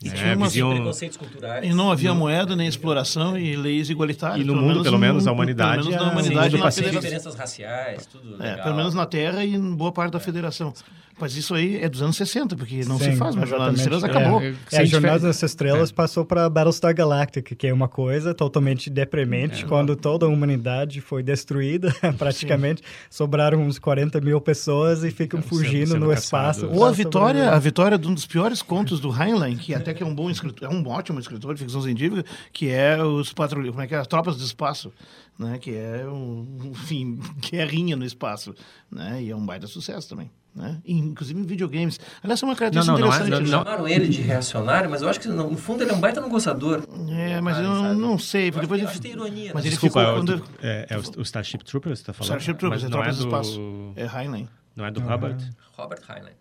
E 0.04 0.10
né? 0.10 0.16
tinha 0.16 0.36
Preconceitos 0.36 1.18
culturais. 1.18 1.64
E 1.64 1.74
não 1.74 1.92
havia 1.92 2.14
moeda, 2.14 2.56
nem 2.56 2.68
exploração 2.68 3.38
e 3.38 3.56
leis 3.56 3.90
igualitárias. 3.90 4.42
E 4.42 4.44
no 4.44 4.56
mundo, 4.56 4.82
pelo 4.82 4.98
menos, 4.98 5.28
a 5.28 5.32
humanidade 5.32 5.84
Pelo 5.84 5.92
menos 5.92 5.96
é 5.96 6.04
na 6.04 6.10
um 6.10 6.12
humanidade 6.12 6.56
mundo 6.56 6.64
na 6.64 6.70
diferenças 6.70 7.36
raciais, 7.36 8.06
tudo 8.08 8.36
É, 8.44 8.50
legal. 8.50 8.64
pelo 8.64 8.76
menos 8.76 8.96
na 8.96 9.06
Terra 9.06 9.46
e 9.46 9.54
em 9.54 9.76
boa 9.76 9.92
parte 9.92 10.14
da 10.14 10.20
federação. 10.20 10.74
Mas 11.22 11.36
isso 11.36 11.54
aí 11.54 11.78
é 11.82 11.88
dos 11.88 12.02
anos 12.02 12.18
60, 12.18 12.56
porque 12.56 12.84
não 12.86 12.98
se 12.98 13.06
Sim, 13.12 13.16
faz 13.16 13.36
mais 13.36 13.48
Jornada 13.48 13.72
das. 13.72 13.80
Estrelas, 13.82 14.04
acabou. 14.04 14.42
É, 14.42 14.56
É, 14.72 14.78
a 14.80 14.86
Jornada 14.86 15.20
das 15.20 15.44
Estrelas 15.44 15.92
passou 15.92 16.26
para 16.26 16.50
Battlestar 16.50 16.96
Galactica, 16.96 17.54
que 17.56 17.68
é 17.68 17.74
uma 17.74 17.88
coisa 17.88 18.34
totalmente 18.34 18.90
deprimente, 18.90 19.64
quando 19.66 19.96
toda 19.96 20.26
a 20.26 20.30
humanidade 20.30 21.00
foi 21.00 21.22
destruída, 21.22 21.94
praticamente. 22.18 22.82
Sobraram 23.10 23.62
uns 23.62 23.78
40 23.78 24.20
mil 24.20 24.42
pessoas 24.42 25.04
e 25.04 25.12
ficam 25.12 25.40
Sendo- 25.42 25.50
fugindo 25.50 25.88
sendo 25.92 26.00
no 26.06 26.10
caçados. 26.12 26.58
espaço. 26.64 26.76
Ou 26.76 26.84
a 26.86 26.92
vitória, 26.92 27.52
a 27.52 27.60
vitória 27.60 27.98
de 27.98 28.08
um 28.08 28.14
dos 28.14 28.26
piores 28.26 28.62
contos 28.62 29.00
do 29.00 29.10
Heinlein, 29.10 29.56
que 29.58 29.76
até 29.76 29.94
que 29.94 30.02
é 30.02 30.06
um 30.06 30.16
bom 30.16 30.30
escritor, 30.30 30.68
é 30.68 30.74
um 30.74 30.88
ótimo 30.88 31.20
escritor 31.20 31.54
de 31.54 31.60
ficção 31.62 31.82
científica, 31.82 32.26
que 32.52 32.70
é 32.70 33.02
os 33.04 33.32
patrulhos, 33.32 33.70
como 33.70 33.82
é 33.84 33.88
que 33.88 33.94
é? 33.94 34.00
As 34.00 34.08
tropas 34.08 34.38
do 34.38 34.44
espaço, 34.44 34.92
né? 35.38 35.58
Que 35.60 35.76
é 35.76 36.06
um, 36.08 36.72
enfim, 36.72 37.20
guerrinha 37.52 37.96
no 37.96 38.06
espaço, 38.06 38.56
né? 38.90 39.22
E 39.22 39.30
é 39.30 39.36
um 39.36 39.46
baita 39.46 39.68
sucesso 39.68 40.10
também. 40.10 40.32
Né? 40.54 40.80
Inclusive 40.86 41.40
em 41.40 41.44
videogames. 41.46 41.98
Aliás, 42.22 42.44
é 42.44 42.46
uma 42.46 42.56
característica 42.58 42.92
Não, 42.92 43.00
não, 43.00 43.08
não 43.08 43.14
é- 43.14 43.20
interessante. 43.26 43.50
não- 43.52 43.60
né? 43.60 43.64
Chamaram 43.66 43.88
ele 43.88 44.08
de 44.10 44.22
reacionário, 44.22 44.90
mas 44.90 45.02
eu 45.02 45.08
acho 45.08 45.20
que 45.22 45.30
no 45.30 45.56
fundo 45.56 45.82
ele 45.82 45.92
é 45.92 45.94
um 45.94 46.00
baita 46.00 46.20
no 46.20 46.28
gozador. 46.30 46.84
É, 47.10 47.40
mas 47.40 47.58
eu 47.58 47.64
não, 47.64 47.82
sabe? 47.84 47.96
não 48.02 48.20
sei. 48.20 48.46
Eu 48.46 48.50
acho 48.50 48.60
Depois 48.62 48.82
que- 48.82 48.86
ele- 48.88 48.92
acho 48.92 49.08
ironia, 49.08 49.52
Mas 49.54 49.64
né? 49.64 49.70
ele 49.70 49.70
Desculpa, 49.70 50.00
ficou 50.00 50.02
é, 50.02 50.12
o- 50.12 50.18
quando... 50.18 50.46
é, 50.62 50.88
é 50.90 50.98
o, 50.98 51.02
o 51.20 51.22
Starship 51.22 51.64
Troopers 51.64 52.00
que 52.02 52.06
você 52.06 52.12
está 52.12 52.14
falando? 52.14 52.40
Starship 52.42 52.60
Troopers, 52.60 52.84
mas 52.84 52.92
é 52.92 52.94
não 52.94 53.04
é 53.04 53.12
do, 53.12 53.20
Espaço. 53.20 53.94
É 53.96 54.06
Heinlein. 54.06 54.50
Não 54.76 54.86
é 54.86 54.92
do 54.92 55.00
Robert? 55.00 55.38
Robert 55.78 56.02
Heinlein. 56.10 56.34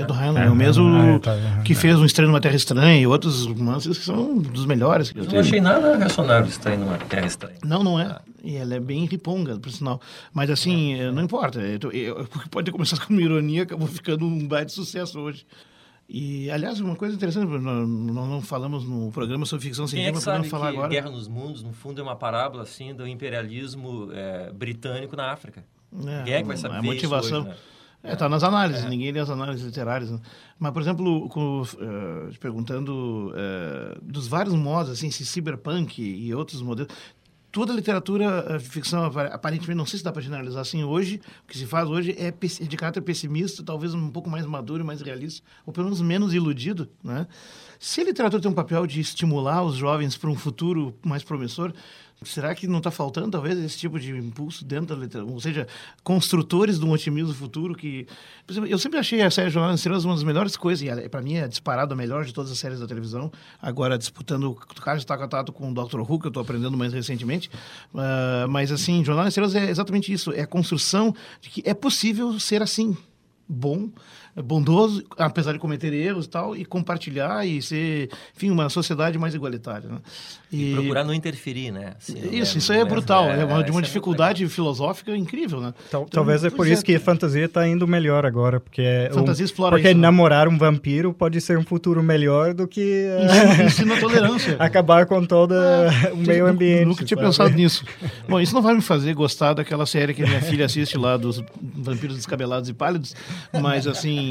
É 0.00 0.04
do 0.04 0.14
Heinlein, 0.14 0.44
é, 0.46 0.50
o 0.50 0.54
mesmo 0.54 0.84
Ah, 0.88 1.18
tá, 1.18 1.32
é, 1.34 1.62
que 1.62 1.74
fez 1.74 1.96
um 1.98 2.04
Estranho 2.04 2.28
numa 2.30 2.40
Terra 2.40 2.56
Estranha 2.56 3.00
e 3.00 3.06
outros 3.06 3.46
romances 3.46 3.96
que 3.98 4.04
são 4.04 4.38
dos 4.38 4.66
melhores. 4.66 5.10
que 5.10 5.18
eu 5.18 5.24
não 5.24 5.38
achei 5.38 5.60
nada 5.60 5.96
reacionário 5.96 6.46
estranho 6.48 6.80
numa 6.80 6.98
terra 6.98 7.26
estranha. 7.26 7.56
Não, 7.64 7.82
não 7.82 7.98
é. 8.00 8.18
E 8.44 8.56
ela 8.56 8.74
é 8.74 8.80
bem 8.80 9.04
riponga, 9.06 9.58
por 9.58 9.70
sinal. 9.72 10.00
Mas 10.32 10.50
assim, 10.50 10.94
eh, 10.94 11.10
não 11.10 11.22
importa. 11.22 11.60
Eu- 11.60 12.26
pode 12.50 12.66
ter 12.66 12.72
começado 12.72 13.04
como 13.06 13.20
ironia, 13.20 13.62
acabou 13.64 13.88
ficando 13.88 14.24
um 14.26 14.46
baita 14.46 14.70
sucesso 14.72 15.18
hoje. 15.18 15.44
E, 16.08 16.48
aliás, 16.52 16.78
uma 16.78 16.94
coisa 16.94 17.16
interessante, 17.16 17.46
nós 17.48 18.28
não 18.28 18.40
falamos 18.40 18.84
no 18.84 19.10
programa 19.10 19.44
sobre 19.44 19.64
ficção 19.66 19.86
é 19.86 19.88
científica, 19.88 20.14
mas 20.14 20.24
podemos 20.24 20.48
falar 20.48 20.70
que 20.70 20.76
agora. 20.76 20.88
Guerra 20.88 21.10
nos 21.10 21.26
Mundos, 21.26 21.64
no 21.64 21.72
fundo, 21.72 22.00
é 22.00 22.04
uma 22.04 22.14
parábola 22.14 22.62
assim 22.62 22.94
do 22.94 23.08
imperialismo 23.08 24.08
eh, 24.12 24.52
britânico 24.54 25.16
na 25.16 25.32
África? 25.32 25.64
É, 26.06 26.22
Quem 26.22 26.34
é 26.34 26.42
que 26.42 26.46
vai 26.46 26.56
saber 26.56 26.74
a 26.76 26.78
isso 26.78 26.86
motivação. 26.86 27.38
hoje, 27.40 27.48
né? 27.48 27.54
É, 28.06 28.16
tá 28.16 28.28
nas 28.28 28.42
análises, 28.44 28.84
ninguém 28.84 29.10
lê 29.12 29.20
as 29.20 29.30
análises 29.30 29.64
literárias. 29.66 30.10
né? 30.10 30.20
Mas, 30.58 30.72
por 30.72 30.80
exemplo, 30.82 31.28
com, 31.28 31.62
eh, 31.80 32.30
te 32.30 32.38
perguntando 32.38 33.32
eh, 33.34 33.98
dos 34.02 34.26
vários 34.28 34.54
modos, 34.54 34.92
assim, 34.92 35.10
se 35.10 35.24
cyberpunk 35.26 36.00
e 36.02 36.34
outros 36.34 36.62
modelos, 36.62 36.92
toda 37.50 37.72
a 37.72 37.76
literatura 37.76 38.44
eh, 38.50 38.58
ficção, 38.58 39.04
apa- 39.04 39.24
aparentemente, 39.26 39.76
não 39.76 39.86
sei 39.86 39.98
se 39.98 40.04
dá 40.04 40.12
para 40.12 40.22
generalizar 40.22 40.60
assim 40.60 40.84
hoje, 40.84 41.20
o 41.44 41.46
que 41.50 41.58
se 41.58 41.66
faz 41.66 41.88
hoje 41.88 42.14
é 42.18 42.30
pes- 42.30 42.58
de 42.60 42.76
caráter 42.76 43.00
pessimista, 43.02 43.62
talvez 43.62 43.92
um 43.94 44.10
pouco 44.10 44.30
mais 44.30 44.46
maduro 44.46 44.84
mais 44.84 45.00
realista, 45.00 45.42
ou 45.64 45.72
pelo 45.72 45.86
menos 45.86 46.00
menos 46.00 46.32
iludido, 46.34 46.88
né? 47.02 47.26
Se 47.78 48.00
a 48.00 48.04
literatura 48.04 48.40
tem 48.40 48.50
um 48.50 48.54
papel 48.54 48.86
de 48.86 49.00
estimular 49.00 49.62
os 49.62 49.74
jovens 49.76 50.16
para 50.16 50.30
um 50.30 50.34
futuro 50.34 50.94
mais 51.04 51.22
promissor, 51.22 51.72
será 52.24 52.54
que 52.54 52.66
não 52.66 52.78
está 52.78 52.90
faltando, 52.90 53.30
talvez, 53.30 53.58
esse 53.58 53.78
tipo 53.78 54.00
de 54.00 54.16
impulso 54.16 54.64
dentro 54.64 54.96
da 54.96 55.02
literatura? 55.02 55.34
Ou 55.34 55.40
seja, 55.40 55.66
construtores 56.02 56.78
um 56.80 56.90
otimismo 56.90 57.34
futuro 57.34 57.74
que... 57.74 58.06
Eu 58.68 58.78
sempre 58.78 58.98
achei 58.98 59.20
a 59.20 59.30
série 59.30 59.50
Jornal 59.50 59.72
nas 59.72 59.80
Estrelas 59.80 60.04
uma 60.04 60.14
das 60.14 60.24
melhores 60.24 60.56
coisas, 60.56 60.86
e 60.86 61.08
para 61.08 61.20
mim 61.20 61.34
é 61.34 61.46
disparado 61.46 61.92
a 61.92 61.96
melhor 61.96 62.24
de 62.24 62.32
todas 62.32 62.50
as 62.50 62.58
séries 62.58 62.80
da 62.80 62.86
televisão, 62.86 63.30
agora 63.60 63.98
disputando 63.98 64.44
o 64.44 64.54
caso 64.54 65.00
de 65.00 65.06
taco 65.06 65.52
com 65.52 65.70
o 65.70 65.74
Dr. 65.74 66.00
Who, 66.00 66.18
que 66.18 66.26
eu 66.26 66.30
estou 66.30 66.42
aprendendo 66.42 66.76
mais 66.76 66.92
recentemente. 66.92 67.50
Ah, 67.94 68.46
mas, 68.48 68.72
assim, 68.72 69.04
Jornal 69.04 69.24
nas 69.24 69.32
Estrelas 69.32 69.54
é 69.54 69.68
exatamente 69.68 70.12
isso, 70.12 70.32
é 70.32 70.42
a 70.42 70.46
construção 70.46 71.14
de 71.40 71.50
que 71.50 71.62
é 71.64 71.74
possível 71.74 72.38
ser 72.40 72.62
assim, 72.62 72.96
bom, 73.48 73.90
bondoso, 74.42 75.04
apesar 75.16 75.52
de 75.52 75.58
cometer 75.58 75.92
erros 75.92 76.26
e 76.26 76.28
tal, 76.28 76.56
e 76.56 76.64
compartilhar 76.64 77.46
e 77.46 77.62
ser, 77.62 78.10
enfim, 78.36 78.50
uma 78.50 78.68
sociedade 78.68 79.18
mais 79.18 79.34
igualitária. 79.34 79.88
Né? 79.88 79.98
E 80.52 80.72
procurar 80.74 81.04
não 81.04 81.12
interferir, 81.14 81.70
né? 81.72 81.94
Assim, 81.98 82.18
Isso, 82.32 82.54
é- 82.54 82.58
isso 82.58 82.72
aí 82.72 82.78
é 82.78 82.82
não 82.82 82.88
brutal, 82.90 83.24
é, 83.24 83.28
uma, 83.28 83.36
de 83.36 83.42
é 83.42 83.46
uma 83.46 83.72
muito 83.72 83.84
dificuldade 83.86 84.46
filosófica 84.48 85.16
incrível, 85.16 85.60
né? 85.60 85.72
Tal- 85.90 86.02
Então, 86.02 86.08
talvez 86.10 86.44
é 86.44 86.50
por 86.50 86.58
pois 86.58 86.70
isso 86.70 86.84
que 86.84 86.94
a 86.94 87.00
fantasia 87.00 87.46
está 87.46 87.66
indo 87.66 87.86
melhor 87.86 88.24
agora, 88.26 88.60
porque 88.60 88.82
é 88.82 89.10
Fantasia 89.12 89.42
um- 89.42 89.46
explora 89.46 89.74
porque 89.76 89.88
isso, 89.88 89.96
né? 89.96 90.02
namorar 90.02 90.46
um 90.48 90.56
vampiro 90.58 91.12
pode 91.12 91.40
ser 91.40 91.58
um 91.58 91.64
futuro 91.64 92.02
melhor 92.02 92.54
do 92.54 92.68
que 92.68 92.80
eh, 92.80 93.24
Ensina, 93.24 93.64
ensina 93.64 93.94
a 93.96 94.00
tolerância. 94.00 94.56
acabar 94.60 95.06
com 95.06 95.24
todo 95.24 95.54
o 96.12 96.16
meio 96.16 96.46
ambiente. 96.46 96.84
Nunca 96.84 97.04
tinha 97.04 97.16
sabe? 97.16 97.26
pensado 97.28 97.50
nisso. 97.54 97.84
Bom, 98.28 98.38
isso 98.40 98.54
não 98.54 98.62
vai 98.62 98.74
me 98.74 98.82
fazer 98.82 99.14
gostar 99.14 99.54
daquela 99.54 99.86
série 99.86 100.14
que 100.14 100.22
minha 100.22 100.40
filha 100.42 100.66
assiste 100.66 100.96
lá 100.96 101.16
dos 101.16 101.42
vampiros 101.74 102.16
descabelados 102.16 102.68
e 102.68 102.74
pálidos, 102.74 103.14
mas 103.60 103.86
assim. 103.86 104.25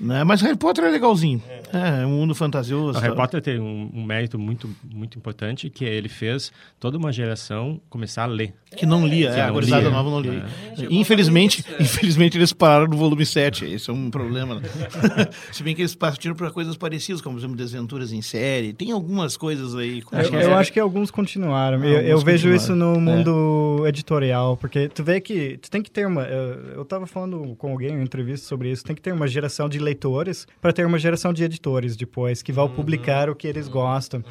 Né? 0.00 0.24
Mas 0.24 0.40
Harry 0.42 0.56
Potter 0.56 0.84
é 0.84 0.90
legalzinho. 0.90 1.42
É, 1.48 1.62
um 1.78 2.10
mundo 2.10 2.34
fantasioso. 2.34 2.98
O 2.98 3.02
Harry. 3.02 3.14
Potter 3.14 3.40
tem 3.40 3.58
um, 3.60 3.90
um 3.94 4.02
mérito 4.04 4.38
muito, 4.38 4.68
muito 4.88 5.18
importante, 5.18 5.68
que 5.70 5.84
ele 5.84 6.08
fez 6.08 6.52
toda 6.80 6.96
uma 6.98 7.12
geração 7.12 7.80
começar 7.88 8.24
a 8.24 8.26
ler. 8.26 8.54
Que 8.76 8.84
não 8.86 9.06
lia, 9.06 9.30
Que 9.32 9.38
é, 9.38 9.42
a 9.42 9.46
não 9.46 9.54
gurizada 9.54 9.82
lia. 9.82 9.90
nova 9.90 10.10
não 10.10 10.20
lia. 10.20 10.44
É. 10.78 10.86
Infelizmente, 10.90 11.64
infelizmente 11.78 12.36
eles 12.36 12.52
pararam 12.52 12.86
no 12.88 12.96
volume 12.96 13.24
7, 13.24 13.64
esse 13.66 13.88
é 13.88 13.92
um 13.92 14.10
problema. 14.10 14.56
né? 14.56 14.62
Se 15.52 15.62
bem 15.62 15.74
que 15.74 15.82
eles 15.82 15.94
partiram 15.94 16.34
para 16.34 16.50
coisas 16.50 16.76
parecidas, 16.76 17.20
como 17.20 17.34
por 17.36 17.40
exemplo 17.40 17.56
Desventuras 17.56 18.12
em 18.12 18.20
série, 18.22 18.72
tem 18.72 18.90
algumas 18.92 19.36
coisas 19.36 19.74
aí. 19.76 20.02
com- 20.02 20.16
Eu, 20.16 20.40
eu 20.40 20.54
acho 20.54 20.72
que 20.72 20.80
alguns 20.80 21.10
continuaram. 21.10 21.80
Ah, 21.82 21.86
eu 21.86 21.92
eu 22.00 22.06
alguns 22.12 22.22
vejo 22.24 22.48
isso 22.52 22.68
continuaram. 22.68 22.94
É. 22.96 23.00
no 23.00 23.00
mundo 23.16 23.86
editorial, 23.86 24.56
porque 24.56 24.88
tu 24.88 25.02
vê 25.04 25.20
que 25.20 25.56
tu 25.58 25.70
tem 25.70 25.82
que 25.82 25.90
ter 25.90 26.06
uma. 26.06 26.22
Eu 26.22 26.74
eu 26.74 26.84
tava 26.84 27.06
falando 27.06 27.54
com 27.56 27.70
alguém 27.70 27.90
em 27.90 27.94
uma 27.96 28.02
entrevista 28.02 28.46
sobre 28.46 28.70
isso. 28.70 28.84
Tem 28.84 28.94
que 28.96 29.02
ter 29.02 29.12
uma 29.12 29.26
geração 29.28 29.68
de 29.68 29.78
leitores 29.78 30.46
para 30.60 30.72
ter 30.72 30.84
uma 30.84 30.98
geração 30.98 31.32
de 31.32 31.44
editores 31.44 31.63
depois 31.96 32.42
que 32.42 32.52
vão 32.52 32.68
publicar 32.68 33.28
o 33.30 33.34
que 33.34 33.46
eles 33.46 33.68
gostam. 33.68 34.22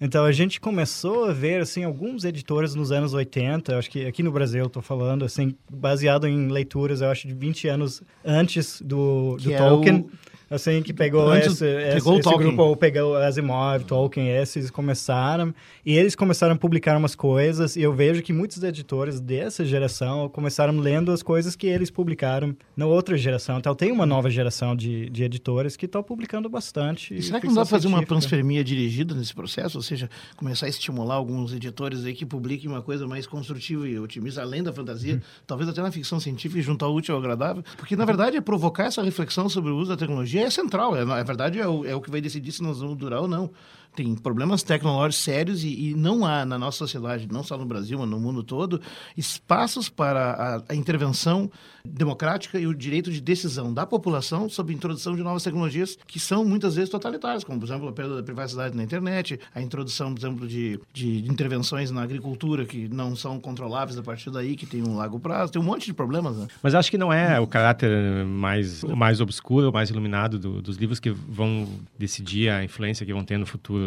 Então 0.00 0.24
a 0.24 0.32
gente 0.32 0.60
começou 0.60 1.26
a 1.26 1.32
ver 1.32 1.60
assim 1.60 1.84
alguns 1.84 2.24
editores 2.24 2.74
nos 2.74 2.90
anos 2.90 3.14
80, 3.14 3.72
eu 3.72 3.78
acho 3.78 3.88
que 3.90 4.04
aqui 4.04 4.22
no 4.22 4.32
Brasil 4.32 4.64
eu 4.64 4.68
tô 4.70 4.82
falando 4.82 5.24
assim, 5.24 5.54
baseado 5.70 6.26
em 6.26 6.48
leituras, 6.48 7.00
eu 7.00 7.08
acho 7.08 7.28
de 7.28 7.34
20 7.34 7.68
anos 7.68 8.02
antes 8.24 8.80
do, 8.82 9.36
do 9.36 9.42
Que 9.48 9.54
é 9.54 9.58
Tolkien. 9.58 10.00
o- 10.00 10.10
Assim, 10.52 10.82
que 10.82 10.92
pegou 10.92 11.28
Antes- 11.28 11.52
esse, 11.52 11.64
esse, 11.64 11.94
pegou 11.96 12.18
esse 12.18 12.36
grupo, 12.36 12.62
ou 12.62 12.76
pegou 12.76 13.16
Asimov, 13.16 13.84
Tolkien, 13.84 14.28
esses 14.28 14.70
começaram, 14.70 15.54
e 15.84 15.96
eles 15.96 16.14
começaram 16.14 16.54
a 16.54 16.58
publicar 16.58 16.94
umas 16.98 17.14
coisas, 17.14 17.74
e 17.74 17.80
eu 17.80 17.94
vejo 17.94 18.22
que 18.22 18.34
muitos 18.34 18.62
editores 18.62 19.18
dessa 19.18 19.64
geração 19.64 20.28
começaram 20.28 20.78
lendo 20.78 21.10
as 21.10 21.22
coisas 21.22 21.56
que 21.56 21.66
eles 21.66 21.90
publicaram 21.90 22.54
na 22.76 22.84
outra 22.84 23.16
geração. 23.16 23.56
Então 23.56 23.74
tem 23.74 23.90
uma 23.90 24.04
nova 24.04 24.28
geração 24.28 24.76
de, 24.76 25.08
de 25.08 25.24
editores 25.24 25.74
que 25.74 25.86
estão 25.86 26.02
publicando 26.02 26.50
bastante. 26.50 27.14
E 27.14 27.22
será 27.22 27.40
que 27.40 27.46
não 27.46 27.54
dá 27.54 27.62
para 27.62 27.70
fazer 27.70 27.88
uma 27.88 28.04
panspermia 28.04 28.62
dirigida 28.62 29.14
nesse 29.14 29.34
processo? 29.34 29.78
Ou 29.78 29.82
seja, 29.82 30.10
começar 30.36 30.66
a 30.66 30.68
estimular 30.68 31.14
alguns 31.14 31.54
editores 31.54 32.04
aí 32.04 32.12
que 32.12 32.26
publiquem 32.26 32.68
uma 32.68 32.82
coisa 32.82 33.06
mais 33.06 33.26
construtiva 33.26 33.88
e 33.88 33.98
otimista, 33.98 34.42
além 34.42 34.62
da 34.62 34.72
fantasia, 34.72 35.22
talvez 35.46 35.68
até 35.70 35.80
na 35.80 35.90
ficção 35.90 36.20
científica 36.20 36.60
e 36.60 36.62
juntar 36.62 36.88
o 36.88 36.94
útil 36.94 37.14
ao 37.14 37.20
agradável? 37.20 37.64
Porque, 37.78 37.96
na 37.96 38.04
verdade, 38.04 38.36
é 38.36 38.40
provocar 38.42 38.84
essa 38.84 39.02
reflexão 39.02 39.48
sobre 39.48 39.70
o 39.70 39.76
uso 39.78 39.88
da 39.88 39.96
tecnologia 39.96 40.41
é 40.42 40.50
central. 40.50 40.96
É, 40.96 41.04
na 41.04 41.22
verdade, 41.22 41.58
é 41.58 41.66
o, 41.66 41.84
é 41.84 41.94
o 41.94 42.00
que 42.00 42.10
vai 42.10 42.20
decidir 42.20 42.52
se 42.52 42.62
nós 42.62 42.80
vamos 42.80 42.96
durar 42.96 43.20
ou 43.20 43.28
não. 43.28 43.50
Tem 43.94 44.14
problemas 44.14 44.62
tecnológicos 44.62 45.22
sérios 45.22 45.62
e, 45.64 45.90
e 45.90 45.94
não 45.94 46.24
há 46.24 46.44
na 46.46 46.58
nossa 46.58 46.78
sociedade, 46.78 47.28
não 47.30 47.42
só 47.42 47.58
no 47.58 47.66
Brasil, 47.66 47.98
mas 47.98 48.08
no 48.08 48.18
mundo 48.18 48.42
todo, 48.42 48.80
espaços 49.16 49.88
para 49.88 50.32
a, 50.68 50.72
a 50.72 50.74
intervenção 50.74 51.50
democrática 51.84 52.58
e 52.60 52.66
o 52.66 52.74
direito 52.74 53.10
de 53.10 53.20
decisão 53.20 53.74
da 53.74 53.84
população 53.84 54.48
sobre 54.48 54.72
a 54.72 54.76
introdução 54.76 55.16
de 55.16 55.22
novas 55.22 55.42
tecnologias 55.42 55.98
que 56.06 56.20
são 56.20 56.44
muitas 56.44 56.76
vezes 56.76 56.88
totalitárias, 56.90 57.42
como, 57.44 57.58
por 57.58 57.66
exemplo, 57.66 57.88
a 57.88 57.92
perda 57.92 58.16
da 58.16 58.22
privacidade 58.22 58.76
na 58.76 58.82
internet, 58.84 59.38
a 59.54 59.60
introdução, 59.60 60.14
por 60.14 60.20
exemplo, 60.20 60.46
de, 60.46 60.78
de 60.92 61.18
intervenções 61.28 61.90
na 61.90 62.02
agricultura 62.02 62.64
que 62.64 62.88
não 62.88 63.16
são 63.16 63.38
controláveis 63.40 63.98
a 63.98 64.02
partir 64.02 64.30
daí, 64.30 64.54
que 64.54 64.64
tem 64.64 64.80
um 64.82 64.96
largo 64.96 65.18
prazo, 65.18 65.52
tem 65.52 65.60
um 65.60 65.64
monte 65.64 65.86
de 65.86 65.92
problemas. 65.92 66.36
Né? 66.36 66.46
Mas 66.62 66.74
acho 66.74 66.90
que 66.90 66.96
não 66.96 67.12
é 67.12 67.38
o 67.40 67.46
caráter 67.48 68.24
mais, 68.24 68.84
mais 68.84 69.20
obscuro, 69.20 69.72
mais 69.72 69.90
iluminado 69.90 70.38
do- 70.38 70.62
dos 70.62 70.76
livros 70.76 71.00
que 71.00 71.10
vão 71.10 71.68
decidir 71.98 72.48
a 72.48 72.62
influência 72.64 73.04
que 73.04 73.12
vão 73.12 73.24
ter 73.24 73.36
no 73.38 73.44
futuro 73.46 73.81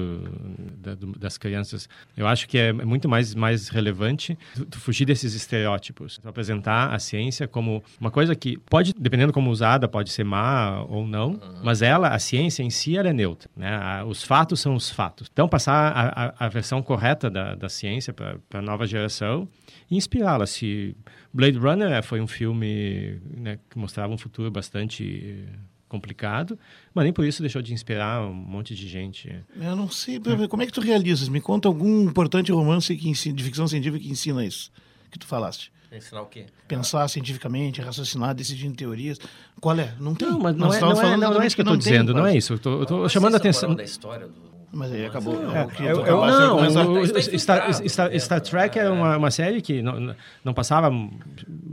das 1.18 1.38
crianças. 1.38 1.88
Eu 2.16 2.28
acho 2.28 2.48
que 2.48 2.58
é 2.58 2.72
muito 2.74 3.08
mais, 3.10 3.34
mais 3.36 3.70
relevante 3.70 4.38
fugir 4.74 5.06
desses 5.06 5.34
estereótipos. 5.34 6.18
Tu 6.18 6.28
apresentar 6.28 6.94
a 6.94 7.00
ciência 7.00 7.48
como 7.48 7.84
uma 8.00 8.12
coisa 8.12 8.36
que 8.36 8.58
pode, 8.58 8.94
dependendo 8.98 9.34
como 9.34 9.50
usada, 9.50 9.88
pode 9.88 10.12
ser 10.12 10.24
má 10.24 10.82
ou 10.84 11.06
não, 11.08 11.40
mas 11.64 11.82
ela, 11.82 12.10
a 12.10 12.20
ciência 12.20 12.64
em 12.64 12.70
si, 12.70 12.98
ela 12.98 13.10
é 13.10 13.14
neutra. 13.14 13.50
Né? 13.56 14.04
Os 14.04 14.24
fatos 14.24 14.60
são 14.60 14.76
os 14.76 14.90
fatos. 14.90 15.28
Então, 15.32 15.48
passar 15.48 15.92
a, 15.92 16.26
a- 16.28 16.34
a 16.46 16.50
versão 16.50 16.82
correta 16.82 17.30
da, 17.30 17.56
da 17.56 17.70
ciência 17.70 18.14
para 18.14 18.38
a 18.54 18.62
nova 18.62 18.86
geração 18.86 19.48
e 19.90 19.96
inspirá-la. 19.98 20.46
Se 20.46 20.96
Blade 21.34 21.58
Runner 21.58 21.92
eh, 21.92 22.02
foi 22.02 22.22
um 22.22 22.28
filme 22.28 23.20
né, 23.38 23.60
que 23.70 23.78
mostrava 23.78 24.14
um 24.14 24.18
futuro 24.18 24.50
bastante 24.50 25.46
eh, 25.48 25.60
complicado, 25.96 26.58
mas 26.94 27.04
nem 27.04 27.14
por 27.14 27.26
isso 27.26 27.42
deixou 27.42 27.62
de 27.62 27.74
inspirar 27.74 28.22
um 28.22 28.34
monte 28.34 28.76
de 28.76 28.88
gente. 28.88 29.34
Eu 29.60 29.76
não 29.76 29.90
sei, 29.90 30.20
como 30.50 30.62
é 30.62 30.66
que 30.66 30.74
tu 30.74 30.82
realizas? 30.82 31.30
Me 31.30 31.42
conta 31.42 31.68
algum 31.68 32.04
importante 32.04 32.52
romance 32.52 32.96
que 32.96 33.10
ensina, 33.10 33.36
de 33.36 33.44
ficção 33.44 33.68
científica 33.68 34.04
que 34.04 34.10
ensina 34.10 34.46
isso, 34.46 34.72
que 35.10 35.18
tu 35.18 35.26
falaste. 35.26 35.72
Ensinar 35.92 36.22
o 36.24 36.26
quê? 36.26 36.46
Pensar 36.68 37.08
cientificamente, 37.08 37.82
raciocinar, 37.82 38.36
decidir 38.36 38.66
em 38.66 38.74
teorias. 38.74 39.18
Qual 39.62 39.78
é? 39.80 39.94
Não 40.00 40.14
tem. 40.14 40.30
Não, 40.30 40.40
mas 40.40 40.56
não, 40.56 40.68
Nós 40.68 40.76
é, 40.76 40.82
não, 40.82 40.92
é, 40.92 40.96
falando 40.96 41.22
não, 41.22 41.34
não 41.36 41.42
é 41.42 41.48
isso 41.48 41.56
que 41.56 41.62
eu 41.62 41.64
estou 41.64 41.78
dizendo, 41.78 42.14
não 42.14 42.26
é 42.26 42.36
isso. 42.36 42.54
Eu 42.54 42.86
Não 42.90 43.10
chamando 43.10 43.36
a 43.36 43.38
é 43.38 43.40
atenção. 43.40 43.74
da 43.74 43.84
história 43.84 44.28
do... 44.28 44.55
Mas 44.78 44.92
aí 44.92 45.06
acabou. 45.06 45.34
É, 45.56 45.66
que 45.68 45.84
eu- 45.84 46.04
Não, 46.04 46.94
o- 46.94 48.20
Star, 48.20 48.42
Trek 48.42 48.78
é 48.78 48.90
uma, 48.90 49.16
uma 49.16 49.32
série 49.32 49.62
que 49.62 49.82
não, 49.82 50.14
não 50.44 50.54
passava 50.54 50.92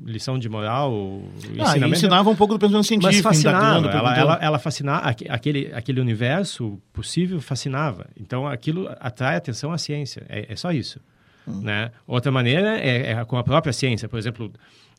lição 0.05 0.39
de 0.39 0.49
moral, 0.49 1.21
Ah, 1.59 1.77
ensinava 1.89 2.31
um 2.31 2.37
pouco 2.37 2.55
do 2.55 2.61
pensamento 2.61 2.79
Mas 2.79 2.87
científico, 2.87 3.29
fascinava, 3.29 3.79
indagando, 3.81 3.89
ela, 3.99 4.17
ela, 4.17 4.39
ela 4.41 4.59
fascinava, 4.61 5.07
aque- 5.09 5.27
aquele, 5.29 5.73
aquele 5.75 6.01
universo 6.01 6.79
possível 6.93 7.41
fascinava. 7.41 8.07
Então 8.19 8.47
aquilo 8.47 8.89
atrai 9.01 9.35
atenção 9.37 9.73
à 9.73 9.79
ciência, 9.79 10.25
é, 10.29 10.47
é 10.53 10.57
só 10.57 10.71
isso. 10.73 11.01
Né? 11.45 11.91
Outra 12.07 12.31
maneira 12.31 12.79
é, 12.79 13.11
é 13.15 13.25
com 13.25 13.37
a 13.37 13.43
própria 13.43 13.73
ciência. 13.73 14.09
Por 14.09 14.17
exemplo, 14.17 14.47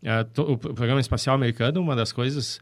uh, 0.03 0.25
to, 0.33 0.41
o 0.41 0.57
programa 0.57 0.99
espacial 0.99 1.35
americano, 1.35 1.79
uma 1.79 1.95
das 1.95 2.11
coisas 2.11 2.59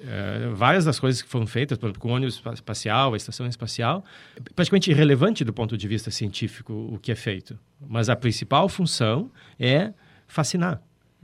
Uh, 0.00 0.54
várias 0.54 0.84
das 0.84 0.98
coisas 0.98 1.22
que 1.22 1.28
foram 1.28 1.46
feitas, 1.46 1.78
por 1.78 1.86
exemplo, 1.86 2.00
com 2.00 2.08
o 2.10 2.12
ônibus 2.12 2.42
espacial, 2.54 3.14
a 3.14 3.16
estação 3.16 3.46
espacial, 3.46 4.04
é 4.36 4.40
praticamente 4.54 4.90
irrelevante 4.90 5.44
do 5.44 5.52
ponto 5.52 5.76
de 5.76 5.88
vista 5.88 6.10
científico 6.10 6.72
o 6.72 6.98
que 6.98 7.12
é 7.12 7.14
feito. 7.14 7.58
Mas 7.88 8.08
a 8.08 8.16
principal 8.16 8.68
função 8.68 9.30
é 9.58 9.92
fascinar. 10.26 10.80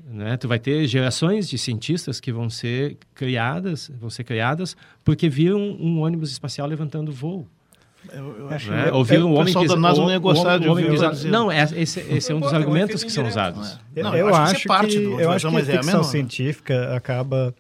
Né? 0.07 0.37
Tu 0.37 0.47
vai 0.47 0.59
ter 0.59 0.87
gerações 0.87 1.49
de 1.49 1.59
cientistas 1.59 2.21
que 2.21 2.33
vão 2.33 2.49
ser 2.49 2.97
criadas, 3.15 3.91
vão 4.01 4.09
ser 4.09 4.25
criadas 4.25 4.77
porque 5.05 5.29
viram 5.29 5.59
um 5.59 6.01
ônibus 6.01 6.31
espacial 6.31 6.67
levantando 6.69 7.13
voo. 7.13 7.47
Eu, 8.13 8.39
eu 8.39 8.49
acho 8.49 8.71
né? 8.71 8.85
que 8.85 8.91
Ouviram 8.91 9.27
o 9.27 9.31
um 9.31 9.35
homem 9.35 9.47
pessoal 9.47 9.65
que 9.65 9.69
da 9.69 9.77
NASA 9.77 10.01
não 10.01 10.11
ia 10.11 10.19
gostar 10.19 10.59
de 10.59 10.69
ouvir. 10.69 10.89
Não, 11.29 11.51
é- 11.51 11.69
esse, 11.77 12.01
esse 12.01 12.33
é 12.33 12.35
um 12.35 12.41
dos 12.41 12.53
é 12.53 12.55
um 12.55 12.59
argumentos 12.59 13.03
que 13.03 13.11
são 13.11 13.27
usados. 13.27 13.79
É. 13.95 14.03
Não, 14.03 14.15
eu, 14.15 14.29
eu 14.29 14.35
acho 14.35 14.63
que 14.63 14.63
é 14.63 14.69
parte 14.69 14.99
do 14.99 15.21
eu 15.21 15.31
acho 15.31 15.49
que 15.49 15.57
a 15.57 15.59
é 15.59 15.63
ficção 15.65 15.83
mesma- 15.83 16.05
científica 16.05 16.97
acaba 16.97 17.55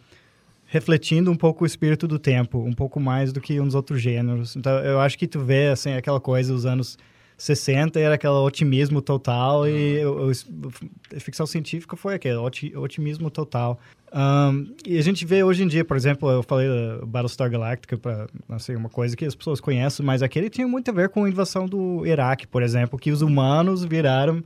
refletindo 0.70 1.30
um 1.30 1.34
pouco 1.36 1.64
o 1.64 1.66
espírito 1.66 2.06
do 2.06 2.18
tempo, 2.18 2.58
um 2.62 2.72
pouco 2.74 3.00
mais 3.00 3.32
do 3.32 3.40
que 3.40 3.58
uns 3.58 3.74
outros 3.74 4.00
gêneros. 4.00 4.54
Então, 4.54 4.72
eu 4.80 5.00
acho 5.00 5.18
que 5.18 5.26
tu 5.26 5.40
vê, 5.40 5.68
assim, 5.68 5.94
aquela 5.94 6.20
coisa 6.20 6.52
dos 6.52 6.66
anos 6.66 6.96
60, 7.38 7.98
era 7.98 8.16
aquele 8.16 8.32
otimismo 8.34 9.00
total, 9.00 9.66
e 9.66 10.04
o, 10.04 10.30
o- 10.30 11.20
ficção 11.20 11.46
científica 11.46 11.96
foi 11.96 12.14
aquele 12.14 12.34
oti- 12.36 12.76
otimismo 12.76 13.30
total. 13.30 13.78
Ahn, 14.12 14.66
e 14.86 14.98
a 14.98 15.02
gente 15.02 15.24
vê 15.24 15.42
hoje 15.42 15.62
em 15.62 15.68
dia, 15.68 15.84
por 15.84 15.96
exemplo, 15.96 16.28
eu 16.30 16.42
falei 16.42 16.68
da 16.68 17.06
Battlestar 17.06 17.48
Galactica, 17.50 17.96
para 17.96 18.26
assim, 18.50 18.74
uma 18.74 18.88
coisa 18.90 19.16
que 19.16 19.24
as 19.24 19.34
pessoas 19.34 19.60
conhecem, 19.60 20.04
mas 20.04 20.22
aquele 20.22 20.50
tinha 20.50 20.66
muito 20.68 20.90
a 20.90 20.94
ver 20.94 21.08
com 21.08 21.24
a 21.24 21.28
invasão 21.30 21.66
do 21.66 22.04
Iraque, 22.04 22.46
por 22.46 22.62
exemplo, 22.62 22.98
que 22.98 23.10
os 23.10 23.22
humanos 23.22 23.84
viraram 23.84 24.42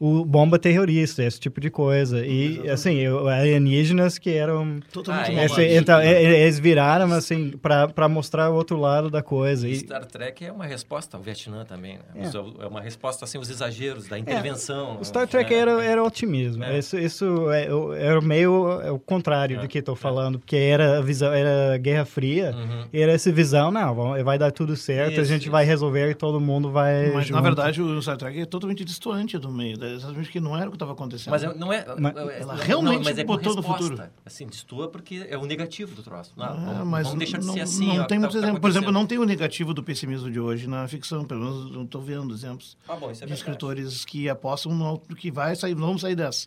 o 0.00 0.24
bomba 0.24 0.58
terrorista, 0.58 1.24
esse 1.24 1.40
tipo 1.40 1.60
de 1.60 1.70
coisa. 1.70 2.24
E, 2.24 2.68
assim, 2.70 2.94
eu- 2.96 3.28
alienígenas 3.28 4.16
que 4.18 4.30
eram... 4.30 4.78
Totalmente 4.92 5.30
Ah, 5.30 5.34
mal. 5.34 5.44
Esse- 5.44 5.76
então, 5.76 6.00
eles 6.02 6.58
viraram, 6.58 7.12
assim, 7.12 7.50
para 7.60 8.08
mostrar 8.08 8.50
o 8.50 8.54
outro 8.54 8.78
lado 8.78 9.10
da 9.10 9.22
coisa. 9.22 9.68
E, 9.68 9.74
Star 9.76 10.04
Trek 10.04 10.44
é 10.44 10.52
uma 10.52 10.66
resposta 10.66 11.16
ao 11.16 11.22
Vietnã 11.22 11.64
também. 11.64 11.94
Né? 12.14 12.22
É. 12.32 12.64
É. 12.64 12.66
uma 12.68 12.80
resposta 12.80 13.24
assim 13.24 13.38
aos 13.38 13.50
exageros 13.50 14.06
da 14.06 14.18
intervenção. 14.18 14.98
o 15.00 15.04
Star 15.04 15.26
Trek 15.26 15.52
né? 15.52 15.58
era, 15.60 15.84
era 15.84 16.02
otimismo. 16.04 16.62
É. 16.64 16.78
Isso, 16.78 16.96
isso 16.98 17.50
é, 17.50 17.72
o- 17.74 17.92
era 17.92 18.20
meio 18.20 18.80
é 18.80 18.90
o 18.90 18.98
contrário 18.98 19.58
É, 19.58 19.60
do 19.62 19.68
que 19.68 19.78
estou 19.78 19.94
é. 19.94 19.98
falando, 19.98 20.38
porque 20.38 20.56
era 20.56 20.98
a 20.98 21.00
visão, 21.00 21.32
era 21.32 21.74
a 21.74 21.78
Guerra 21.78 22.04
Fria, 22.04 22.54
Uhum. 22.54 22.84
era 22.92 23.12
essa 23.12 23.32
visão, 23.32 23.70
não, 23.70 23.94
vamos- 23.94 24.22
vai 24.22 24.38
dar 24.38 24.50
tudo 24.52 24.76
certo, 24.76 25.18
a 25.18 25.22
Isso, 25.22 25.24
gente 25.32 25.48
vai 25.48 25.64
isso. 25.64 25.70
resolver 25.70 26.10
e 26.10 26.14
todo 26.14 26.40
mundo 26.40 26.70
vai 26.70 27.06
Mas, 27.06 27.14
na 27.14 27.38
junto. 27.38 27.42
verdade, 27.42 27.82
o 27.82 28.00
Star 28.02 28.16
Trek 28.16 28.40
é 28.40 28.44
totalmente 28.46 28.84
distoante 28.84 29.36
do 29.38 29.50
meio. 29.50 29.76
Exatamente 29.94 30.30
que 30.30 30.40
não 30.40 30.56
era 30.56 30.66
o 30.66 30.70
que 30.70 30.76
estava 30.76 30.92
acontecendo. 30.92 31.30
Mas 31.30 31.42
é- 31.42 31.54
não 31.54 31.72
é. 31.72 31.84
Mas- 31.98 32.16
é- 32.16 32.40
Ela 32.40 32.54
não, 32.54 32.62
realmente 32.62 33.04
mas 33.04 33.18
é 33.18 33.24
botou 33.24 33.54
no 33.54 33.62
futuro. 33.62 34.02
Assim, 34.24 34.46
distua 34.46 34.88
porque 34.88 35.26
é 35.28 35.36
o 35.36 35.44
negativo 35.44 35.94
do 35.94 36.02
troço. 36.02 36.32
Não, 36.36 36.46
vamos, 36.46 36.86
mas 36.88 37.06
vamos 37.06 37.18
deixar 37.18 37.38
de 37.38 37.46
não, 37.46 37.54
ser 37.54 37.60
assim. 37.60 37.86
não 37.86 38.02
ó, 38.02 38.04
tem 38.06 38.18
tá- 38.18 38.20
muitos 38.20 38.34
tá 38.34 38.38
exemplos. 38.46 38.60
Por 38.60 38.70
exemplo, 38.70 38.92
não 38.92 39.06
tem 39.06 39.18
o 39.18 39.24
negativo 39.24 39.72
do 39.74 39.82
pessimismo 39.82 40.30
de 40.30 40.38
hoje 40.40 40.66
na 40.66 40.86
ficção. 40.88 41.24
Pelo 41.24 41.40
menos 41.40 41.70
não 41.72 41.84
estou 41.84 42.00
vendo 42.00 42.32
exemplos 42.34 42.76
Ah, 42.88 42.94
bom, 42.96 43.08
é 43.10 43.12
de 43.12 43.18
verdade. 43.20 43.32
escritores 43.40 44.04
que 44.04 44.28
apostam 44.28 44.74
no 44.74 44.98
que 44.98 45.30
vai 45.30 45.54
sair, 45.56 45.74
vamos 45.74 46.00
sair 46.02 46.14
dessa. 46.14 46.46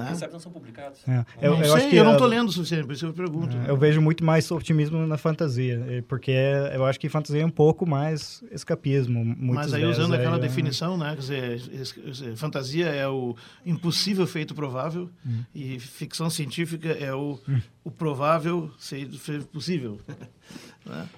Né? 0.00 0.06
Quem 0.08 0.16
sabe 0.16 0.32
não 0.32 0.40
são 0.40 0.52
publicados. 0.52 1.00
É. 1.08 1.18
Eu, 1.18 1.24
Eu, 1.42 1.50
não 1.52 1.58
eu 1.58 1.64
sei, 1.64 1.74
acho 1.76 1.88
que 1.90 1.96
eu 1.96 2.04
não 2.04 2.10
a- 2.10 2.14
estou 2.14 2.28
lendo 2.28 2.48
o 2.48 2.52
suficiente, 2.52 2.84
por 2.86 2.92
isso 2.92 3.06
eu 3.06 3.12
pergunto. 3.12 3.56
Eu 3.66 3.76
vejo 3.76 4.00
muito 4.00 4.24
mais 4.24 4.50
otimismo 4.50 5.06
na 5.06 5.16
fantasia, 5.16 6.04
porque 6.08 6.32
eu 6.74 6.84
acho 6.84 6.98
que 6.98 7.08
fantasia 7.08 7.42
é 7.42 7.46
um 7.46 7.50
pouco 7.50 7.86
mais 7.86 8.42
escapismo. 8.50 9.24
Mas 9.38 9.72
aí 9.72 9.82
vezes, 9.82 9.98
usando 9.98 10.14
aquela 10.14 10.36
é- 10.36 10.40
definição, 10.40 10.96
né? 10.96 11.10
Quer 11.14 11.20
dizer, 11.20 12.36
fantasia 12.36 12.86
é 12.86 13.06
o 13.08 13.36
impossível 13.64 14.26
feito 14.26 14.54
provável 14.54 15.08
Hum. 15.26 15.42
e 15.54 15.78
ficção 15.78 16.28
científica 16.30 16.88
é 16.88 17.14
o, 17.14 17.38
o 17.84 17.90
provável 17.90 18.70
ser 18.78 19.08
possível. 19.52 19.98
né? 20.86 21.08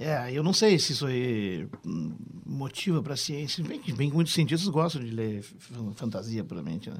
É, 0.00 0.32
eu 0.32 0.44
não 0.44 0.52
sei 0.52 0.78
se 0.78 0.92
isso 0.92 1.06
aí 1.06 1.66
hum, 1.84 2.14
motiva 2.46 3.02
para 3.02 3.14
a 3.14 3.16
ciência. 3.16 3.64
Bem 3.64 3.80
bem 3.96 4.08
que 4.08 4.14
muitos 4.14 4.32
cientistas 4.32 4.68
gostam 4.68 5.02
de 5.02 5.10
ler 5.10 5.42
fantasia, 5.96 6.44
puramente, 6.44 6.88
né? 6.88 6.98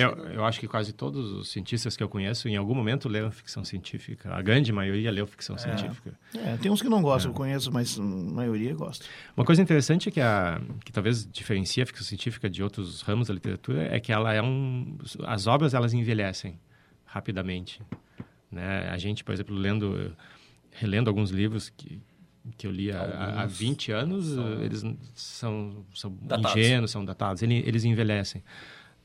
Eu, 0.00 0.10
eu 0.28 0.44
acho 0.44 0.60
que 0.60 0.66
quase 0.68 0.92
todos 0.92 1.30
os 1.32 1.50
cientistas 1.50 1.96
que 1.96 2.02
eu 2.02 2.08
conheço, 2.08 2.48
em 2.48 2.56
algum 2.56 2.74
momento, 2.74 3.08
leram 3.08 3.30
ficção 3.30 3.64
científica. 3.64 4.32
A 4.34 4.42
grande 4.42 4.72
maioria 4.72 5.10
leu 5.10 5.26
ficção 5.26 5.56
científica. 5.58 6.12
É, 6.34 6.56
tem 6.56 6.70
uns 6.70 6.82
que 6.82 6.88
não 6.88 7.00
gostam, 7.02 7.30
eu 7.30 7.34
conheço, 7.34 7.72
mas 7.72 7.98
a 7.98 8.02
maioria 8.02 8.74
gosta. 8.74 9.04
Uma 9.36 9.44
coisa 9.44 9.62
interessante 9.62 10.10
que, 10.10 10.20
a, 10.20 10.60
que 10.84 10.92
talvez 10.92 11.26
diferencia 11.30 11.82
a 11.82 11.86
ficção 11.86 12.06
científica 12.06 12.48
de 12.50 12.62
outros 12.62 13.00
ramos 13.02 13.28
da 13.28 13.34
literatura 13.34 13.84
é 13.94 13.98
que 14.00 14.12
ela 14.12 14.32
é 14.32 14.42
um... 14.42 14.96
As 15.26 15.46
obras, 15.46 15.74
elas 15.74 15.92
envelhecem 15.94 16.58
rapidamente. 17.04 17.80
Né? 18.50 18.88
A 18.90 18.98
gente, 18.98 19.24
por 19.24 19.32
exemplo, 19.34 19.54
lendo... 19.54 20.14
Relendo 20.78 21.08
alguns 21.08 21.30
livros 21.30 21.70
que, 21.70 22.02
que 22.58 22.66
eu 22.66 22.70
li 22.70 22.92
há, 22.92 23.00
há 23.00 23.40
Alguns 23.40 23.58
20 23.58 23.92
anos, 23.92 24.26
são- 24.26 24.62
eles 24.62 24.84
são, 25.14 25.86
são 25.94 26.18
Datados. 26.20 26.54
ingênuos, 26.54 26.90
são 26.90 27.02
datados. 27.02 27.42
Ele- 27.42 27.62
Eles 27.66 27.82
envelhecem. 27.84 28.42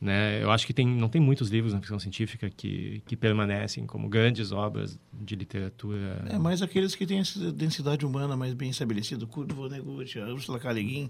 Né? 0.01 0.41
Eu 0.43 0.49
acho 0.49 0.65
que 0.65 0.73
tem, 0.73 0.87
não 0.87 1.07
tem 1.07 1.21
muitos 1.21 1.49
livros 1.49 1.73
na 1.73 1.79
ficção 1.79 1.99
científica 1.99 2.49
que, 2.49 3.03
que 3.05 3.15
permanecem 3.15 3.85
como 3.85 4.09
grandes 4.09 4.51
obras 4.51 4.99
de 5.13 5.35
literatura. 5.35 6.25
É 6.27 6.39
mais 6.39 6.63
aqueles 6.63 6.95
que 6.95 7.05
têm 7.05 7.19
essa 7.19 7.51
densidade 7.51 8.03
humana 8.03 8.35
mais 8.35 8.55
bem 8.55 8.71
estabelecida, 8.71 9.27
Kurt 9.27 9.51
Vonnegut, 9.53 10.17
Ursula 10.17 10.59
K. 10.59 10.71
Le 10.71 10.83
Guin, 10.83 11.09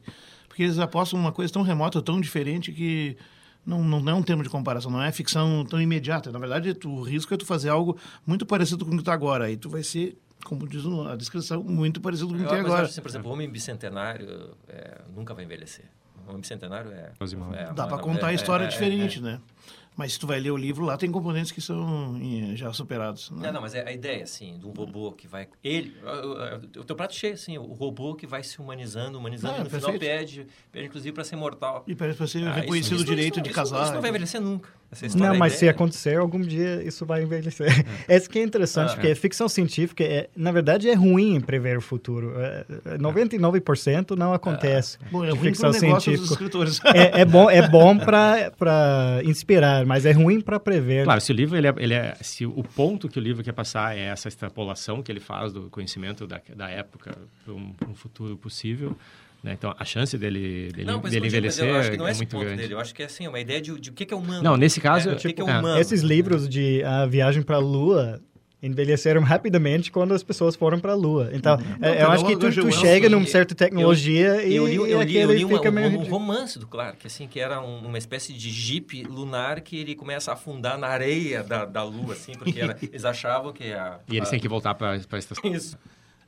porque 0.50 0.64
eles 0.64 0.78
apostam 0.78 1.18
uma 1.18 1.32
coisa 1.32 1.54
tão 1.54 1.62
remota, 1.62 2.02
tão 2.02 2.20
diferente 2.20 2.74
que 2.74 3.16
não, 3.66 3.82
não 3.82 4.12
é 4.12 4.14
um 4.14 4.22
termo 4.24 4.44
de 4.44 4.50
comparação, 4.50 4.92
não 4.92 5.02
é 5.02 5.10
ficção 5.10 5.64
tão 5.64 5.82
imediata. 5.82 6.30
Na 6.30 6.40
verdade, 6.40 6.74
tu- 6.74 6.90
o 6.92 7.02
risco 7.02 7.34
é 7.34 7.38
tu 7.38 7.46
fazer 7.46 7.70
algo 7.70 7.98
muito 8.28 8.46
parecido 8.46 8.84
com 8.84 8.92
o 8.92 8.96
que 8.96 9.02
está 9.02 9.14
agora, 9.14 9.46
aí 9.46 9.56
tu 9.56 9.70
vai 9.70 9.84
ser, 9.84 10.18
como 10.44 10.68
diz 10.68 10.84
a 11.08 11.16
descrição, 11.16 11.64
muito 11.64 12.02
parecido 12.02 12.28
com 12.28 12.34
o 12.34 12.38
que 12.40 12.44
tem 12.44 12.52
mas 12.58 12.60
eu 12.60 12.66
agora. 12.66 12.82
acho 12.84 12.92
assim, 12.92 13.02
por 13.02 13.08
exemplo, 13.10 13.30
o 13.30 13.34
homem 13.34 13.50
bicentenário 13.50 14.50
é, 14.68 15.00
nunca 15.16 15.34
vai 15.34 15.46
envelhecer. 15.46 15.86
O 16.36 16.38
bicentenário 16.40 16.92
é. 16.92 17.12
Asimov. 17.20 17.54
é 17.54 17.66
Dá 17.74 17.84
uma- 17.84 17.88
para 17.88 17.98
contar 18.00 18.28
a 18.28 18.32
é- 18.32 18.36
história 18.36 18.66
é- 18.66 18.68
diferente, 18.68 19.20
é- 19.20 19.22
né? 19.22 19.42
Mas 19.96 20.14
se 20.14 20.20
tu 20.20 20.26
vai 20.26 20.40
ler 20.40 20.52
o 20.52 20.58
livro, 20.58 20.86
lá 20.86 20.96
tem 20.98 21.12
componentes 21.12 21.52
que 21.52 21.60
são 21.62 22.18
já 22.56 22.72
superados. 22.72 23.30
né? 23.30 23.48
Não, 23.48 23.54
não, 23.56 23.62
mas 23.62 23.76
é 23.76 23.86
a 23.88 23.92
ideia, 23.92 24.24
assim, 24.24 24.58
de 24.58 24.66
um 24.66 24.72
robô 24.72 25.12
que 25.12 25.28
vai... 25.28 25.50
Ele, 25.62 25.94
o, 26.80 26.84
teu 26.86 26.96
prato 26.96 27.14
cheio, 27.14 27.34
assim, 27.34 27.58
o 27.58 27.64
robô 27.74 28.16
que 28.16 28.26
vai 28.26 28.42
se 28.42 28.60
humanizando, 28.62 29.18
humanizando, 29.20 29.56
Ah, 29.56 29.60
e 29.60 29.64
no 29.66 29.70
final 29.70 29.92
perfeito. 29.92 30.00
pede, 30.18 30.48
pede, 30.72 30.86
inclusive, 30.88 31.14
para 31.14 31.26
ser 31.26 31.36
mortal. 31.36 31.84
E 31.86 31.94
parece 31.94 32.18
para 32.18 32.28
ser 32.28 32.48
Ah, 32.48 32.54
reconhecido 32.54 32.94
isso- 32.96 33.04
o 33.04 33.06
direito 33.06 33.34
isso- 33.36 33.42
de 33.42 33.50
isso- 33.50 33.56
casar. 33.56 33.84
Isso 33.84 33.94
não 33.94 34.02
vai 34.02 34.10
envelhecer 34.10 34.40
nunca. 34.40 34.70
Essa 34.92 35.06
história, 35.06 35.28
Não, 35.30 35.36
a 35.36 35.40
mas 35.40 35.54
se 35.54 35.70
acontecer, 35.70 36.18
algum 36.18 36.42
dia 36.42 36.84
isso 36.84 37.06
vai 37.06 37.24
envelhecer. 37.24 37.68
Esse 38.10 38.28
que 38.30 38.40
é 38.40 38.44
interessante, 38.44 38.92
Ah, 38.92 38.96
porque 38.96 39.16
ficção 39.16 39.48
científica, 39.48 40.04
é, 40.04 40.30
na 40.36 40.52
verdade, 40.52 40.90
é 40.90 40.94
ruim 40.94 41.40
prever 41.40 41.78
o 41.78 41.82
futuro. 41.82 42.34
É, 42.38 42.66
é, 42.86 42.98
99% 42.98 44.18
não 44.18 44.34
acontece. 44.34 44.98
Bom, 45.10 45.24
é 45.24 45.30
ruim 45.30 45.40
ficção 45.44 45.72
dos 45.72 45.80
científica. 45.80 46.34
escritores. 46.34 46.80
É, 46.94 47.22
é 47.22 47.26
bom, 47.26 47.50
é 47.50 47.66
bom 47.70 47.98
para 47.98 49.22
inspirar, 49.24 49.86
mas 49.86 50.06
é 50.06 50.12
ruim 50.12 50.42
para 50.42 50.60
prever. 50.60 51.06
Claro, 51.06 51.22
se 51.22 51.32
o 51.32 51.36
livro 51.36 51.58
ele 51.58 51.68
é, 51.68 51.74
ele 51.78 51.94
é- 51.94 52.16
se 52.22 52.46
o 52.46 52.64
ponto 52.64 53.08
que 53.08 53.18
o 53.18 53.22
livro 53.22 53.44
quer 53.44 53.54
passar 53.54 53.96
é 53.98 54.02
essa 54.08 54.28
extrapolação 54.28 55.02
que 55.02 55.12
ele 55.12 55.20
faz 55.22 55.54
do 55.54 55.70
conhecimento 55.70 56.28
da, 56.28 56.42
da 56.56 56.70
época 56.70 57.18
para 57.46 57.54
um, 57.54 57.74
um 57.90 57.96
futuro 57.96 58.36
possível, 58.36 58.96
né? 59.44 59.54
então 59.54 59.74
a 59.78 59.86
chance 59.86 60.18
dele, 60.18 60.70
dele, 60.72 60.86
Não, 60.86 61.00
mas, 61.02 61.12
dele 61.12 61.26
eu 61.26 61.28
envelhecer 61.28 61.68
eu 61.68 61.76
acho 61.76 61.92
que 61.92 61.98
não 61.98 62.08
é 62.08 62.12
é 62.12 62.14
muito 62.16 62.30
ponto 62.30 62.44
grande. 62.46 62.62
dele. 62.62 62.74
Eu 62.74 62.80
acho 62.80 62.94
que 62.94 63.02
é 63.04 63.06
assim, 63.06 63.28
uma 63.28 63.40
ideia 63.40 63.62
de, 63.62 63.80
de 63.80 63.90
o 63.90 63.94
que 63.94 64.14
é 64.14 64.16
humano. 64.18 64.44
Não, 64.44 64.56
nesse 64.58 64.80
caso, 64.80 65.10
É, 65.10 65.14
o 65.14 65.18
que 65.18 65.34
que 65.34 65.42
é 65.42 65.46
ah, 65.50 65.60
humano. 65.60 65.80
Esses 65.80 66.02
livros 66.02 66.48
de 66.48 66.84
a 66.84 67.06
viagem 67.06 67.42
para 67.44 67.56
a 67.58 67.60
Lua 67.60 68.22
envelheceram 68.64 69.24
rapidamente 69.24 69.92
quando 69.92 70.14
as 70.14 70.22
pessoas 70.22 70.56
foram 70.56 70.80
para 70.80 70.92
a 70.92 70.96
Lua. 70.96 71.32
Então, 71.34 71.58
Não, 71.58 71.88
é, 71.88 71.94
eu 71.94 71.96
pegou 71.98 72.12
acho 72.12 72.26
que 72.26 72.38
tu, 72.38 72.62
tu 72.62 72.72
chega 72.72 73.10
numa 73.10 73.26
certa 73.26 73.56
tecnologia 73.56 74.44
e, 74.44 74.56
eu 74.56 74.68
li, 74.68 74.76
eu 74.76 74.86
li, 74.86 74.92
eu 74.92 75.00
aquele 75.00 75.34
li 75.38 75.44
uma- 75.46 75.58
fica 75.58 75.70
um, 75.70 75.74
meio 75.74 76.00
um 76.00 76.04
romance 76.04 76.60
do 76.60 76.68
Clark, 76.68 77.08
assim, 77.08 77.28
que 77.28 77.40
era 77.40 77.60
um- 77.60 77.88
uma 77.88 77.98
espécie 77.98 78.34
de 78.34 78.52
jipe 78.52 79.02
lunar 79.04 79.62
que 79.62 79.78
ele 79.80 79.96
começa 79.96 80.30
a 80.30 80.36
afundar 80.36 80.78
na 80.78 80.86
areia 80.88 81.42
da, 81.44 81.66
da 81.66 81.84
Lua, 81.84 82.14
assim, 82.14 82.34
porque 82.34 82.60
era- 82.60 82.78
eles 82.84 83.04
achavam 83.04 83.52
que 83.52 83.74
a... 83.74 84.00
E 84.08 84.18
eles 84.18 84.28
a- 84.28 84.32
têm 84.32 84.40
que 84.40 84.48
voltar 84.48 84.76
para 84.76 84.92
a 84.92 85.18
estação. 85.18 85.52
Isso. 85.52 85.76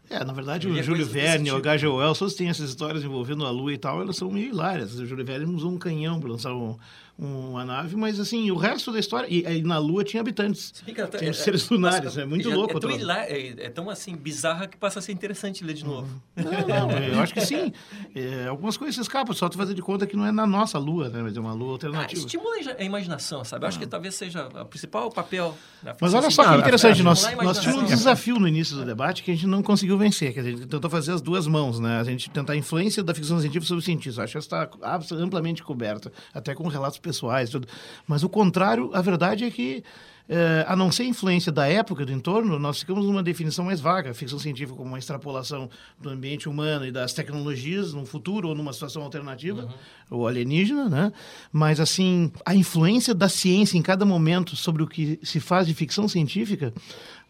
É, 0.09 0.23
na 0.23 0.33
verdade, 0.33 0.67
o 0.67 0.73
li 0.73 0.83
Júlio 0.83 1.05
Verne, 1.05 1.51
o 1.51 1.55
tipo. 1.55 1.67
H.G. 1.67 1.87
Wells, 1.87 2.19
todos 2.19 2.33
têm 2.35 2.49
essas 2.49 2.69
histórias 2.69 3.03
envolvendo 3.03 3.45
a 3.45 3.49
Lua 3.49 3.73
e 3.73 3.77
tal, 3.77 4.01
elas 4.01 4.17
são 4.17 4.29
meio 4.29 4.49
hilárias. 4.49 4.93
O 4.99 5.05
Júlio 5.05 5.25
Verne 5.25 5.45
usou 5.45 5.71
um 5.71 5.77
canhão 5.77 6.19
para 6.19 6.29
lançar 6.29 6.53
um, 6.53 6.77
uma 7.17 7.63
nave, 7.63 7.95
mas 7.95 8.19
assim, 8.19 8.49
o 8.49 8.55
resto 8.55 8.91
da 8.91 8.99
história. 8.99 9.27
E, 9.29 9.43
e 9.45 9.61
na 9.61 9.77
Lua 9.77 10.03
tinha 10.03 10.19
habitantes. 10.21 10.73
Fica- 10.83 11.07
Tinha 11.07 11.29
é- 11.29 11.33
seres 11.33 11.69
é- 11.69 11.73
lunares. 11.73 12.17
É 12.17 12.25
muito 12.25 12.49
é- 12.49 12.55
louco. 12.55 12.77
É 12.77 12.79
tão, 12.79 12.89
hilá- 12.91 13.25
é, 13.25 13.47
é 13.65 13.69
tão 13.69 13.89
assim 13.89 14.15
bizarra 14.15 14.67
que 14.67 14.75
passa 14.77 14.99
a 14.99 15.01
ser 15.01 15.11
interessante 15.11 15.63
ler 15.63 15.73
de 15.73 15.85
novo. 15.85 16.07
Não, 16.35 16.87
não, 16.87 16.91
eu 16.99 17.19
acho 17.21 17.33
que 17.33 17.41
sim. 17.41 17.71
É, 18.15 18.47
algumas 18.47 18.77
coisas 18.77 18.97
escapam, 18.97 19.33
só 19.33 19.47
tu 19.47 19.57
fazer 19.57 19.73
de 19.73 19.81
conta 19.81 20.07
que 20.07 20.15
não 20.15 20.25
é 20.25 20.31
na 20.31 20.45
nossa 20.47 20.77
Lua, 20.79 21.07
né? 21.09 21.21
Mas 21.21 21.37
é 21.37 21.39
uma 21.39 21.53
Lua 21.53 21.69
Ah, 21.69 21.71
alternativa. 21.73 22.19
estimula 22.19 22.55
a 22.77 22.83
imaginação, 22.83 23.43
sabe? 23.45 23.63
Eu 23.65 23.69
acho 23.69 23.79
que 23.79 23.85
talvez 23.85 24.15
seja 24.15 24.47
o 24.47 24.65
principal 24.65 25.09
papel 25.11 25.55
da 25.83 25.95
Mas 26.01 26.13
olha 26.13 26.23
só 26.23 26.27
que 26.29 26.33
científica, 26.49 26.59
interessante, 26.59 26.99
é 27.01 27.03
nós, 27.03 27.35
nós 27.37 27.59
tínhamos 27.59 27.83
um 27.83 27.85
desafio 27.85 28.39
no 28.39 28.47
início 28.47 28.75
do 28.75 28.83
debate 28.85 29.21
que 29.23 29.31
a 29.31 29.33
gente 29.35 29.47
não 29.47 29.61
conseguiu 29.61 29.97
vencer, 29.97 30.33
que 30.33 30.39
a 30.39 30.43
gente 30.43 30.65
tentou 30.65 30.89
fazer 30.89 31.11
as 31.11 31.21
duas 31.21 31.45
mãos, 31.47 31.79
né? 31.79 31.99
A 31.99 32.03
gente 32.03 32.29
tentar 32.29 32.53
a 32.53 32.55
influência 32.55 33.03
da 33.03 33.13
ficção 33.13 33.39
científica 33.39 33.67
sobre 33.67 33.79
os 33.79 33.85
cientistas. 33.85 34.19
Acho 34.23 34.31
que 34.33 34.37
essa 34.39 34.65
está 34.65 35.15
amplamente 35.15 35.61
coberta, 35.63 36.11
até 36.33 36.55
com 36.55 36.67
relatos 36.67 36.97
pessoais, 37.03 37.49
tudo. 37.49 37.67
Mas 38.07 38.23
o 38.23 38.29
contrário, 38.29 38.89
a 38.93 39.01
verdade 39.01 39.43
é 39.43 39.51
que, 39.51 39.83
eh, 40.27 40.65
a 40.67 40.75
não 40.75 40.91
ser 40.91 41.03
a 41.03 41.05
influência 41.05 41.51
da 41.51 41.67
época 41.67 42.05
do 42.05 42.11
entorno, 42.11 42.57
nós 42.57 42.79
ficamos 42.79 43.05
numa 43.05 43.21
definição 43.21 43.65
mais 43.65 43.79
vaga. 43.79 44.11
A 44.11 44.13
ficção 44.13 44.39
científica 44.39 44.75
como 44.75 44.89
uma 44.89 44.97
extrapolação 44.97 45.69
do 46.01 46.09
ambiente 46.09 46.47
humano 46.47 46.85
e 46.87 46.91
das 46.91 47.13
tecnologias 47.13 47.93
num 47.93 48.05
futuro 48.05 48.47
ou 48.47 48.55
numa 48.55 48.71
situação 48.71 49.03
alternativa, 49.03 49.71
ou 50.09 50.27
alienígena, 50.27 50.87
né? 50.89 51.13
Mas, 51.51 51.79
assim, 51.79 52.31
a 52.45 52.55
influência 52.55 53.13
da 53.13 53.27
ciência 53.27 53.77
em 53.77 53.81
cada 53.81 54.05
momento 54.05 54.55
sobre 54.55 54.81
o 54.81 54.87
que 54.87 55.19
se 55.21 55.39
faz 55.39 55.67
de 55.67 55.73
ficção 55.73 56.07
científica, 56.07 56.73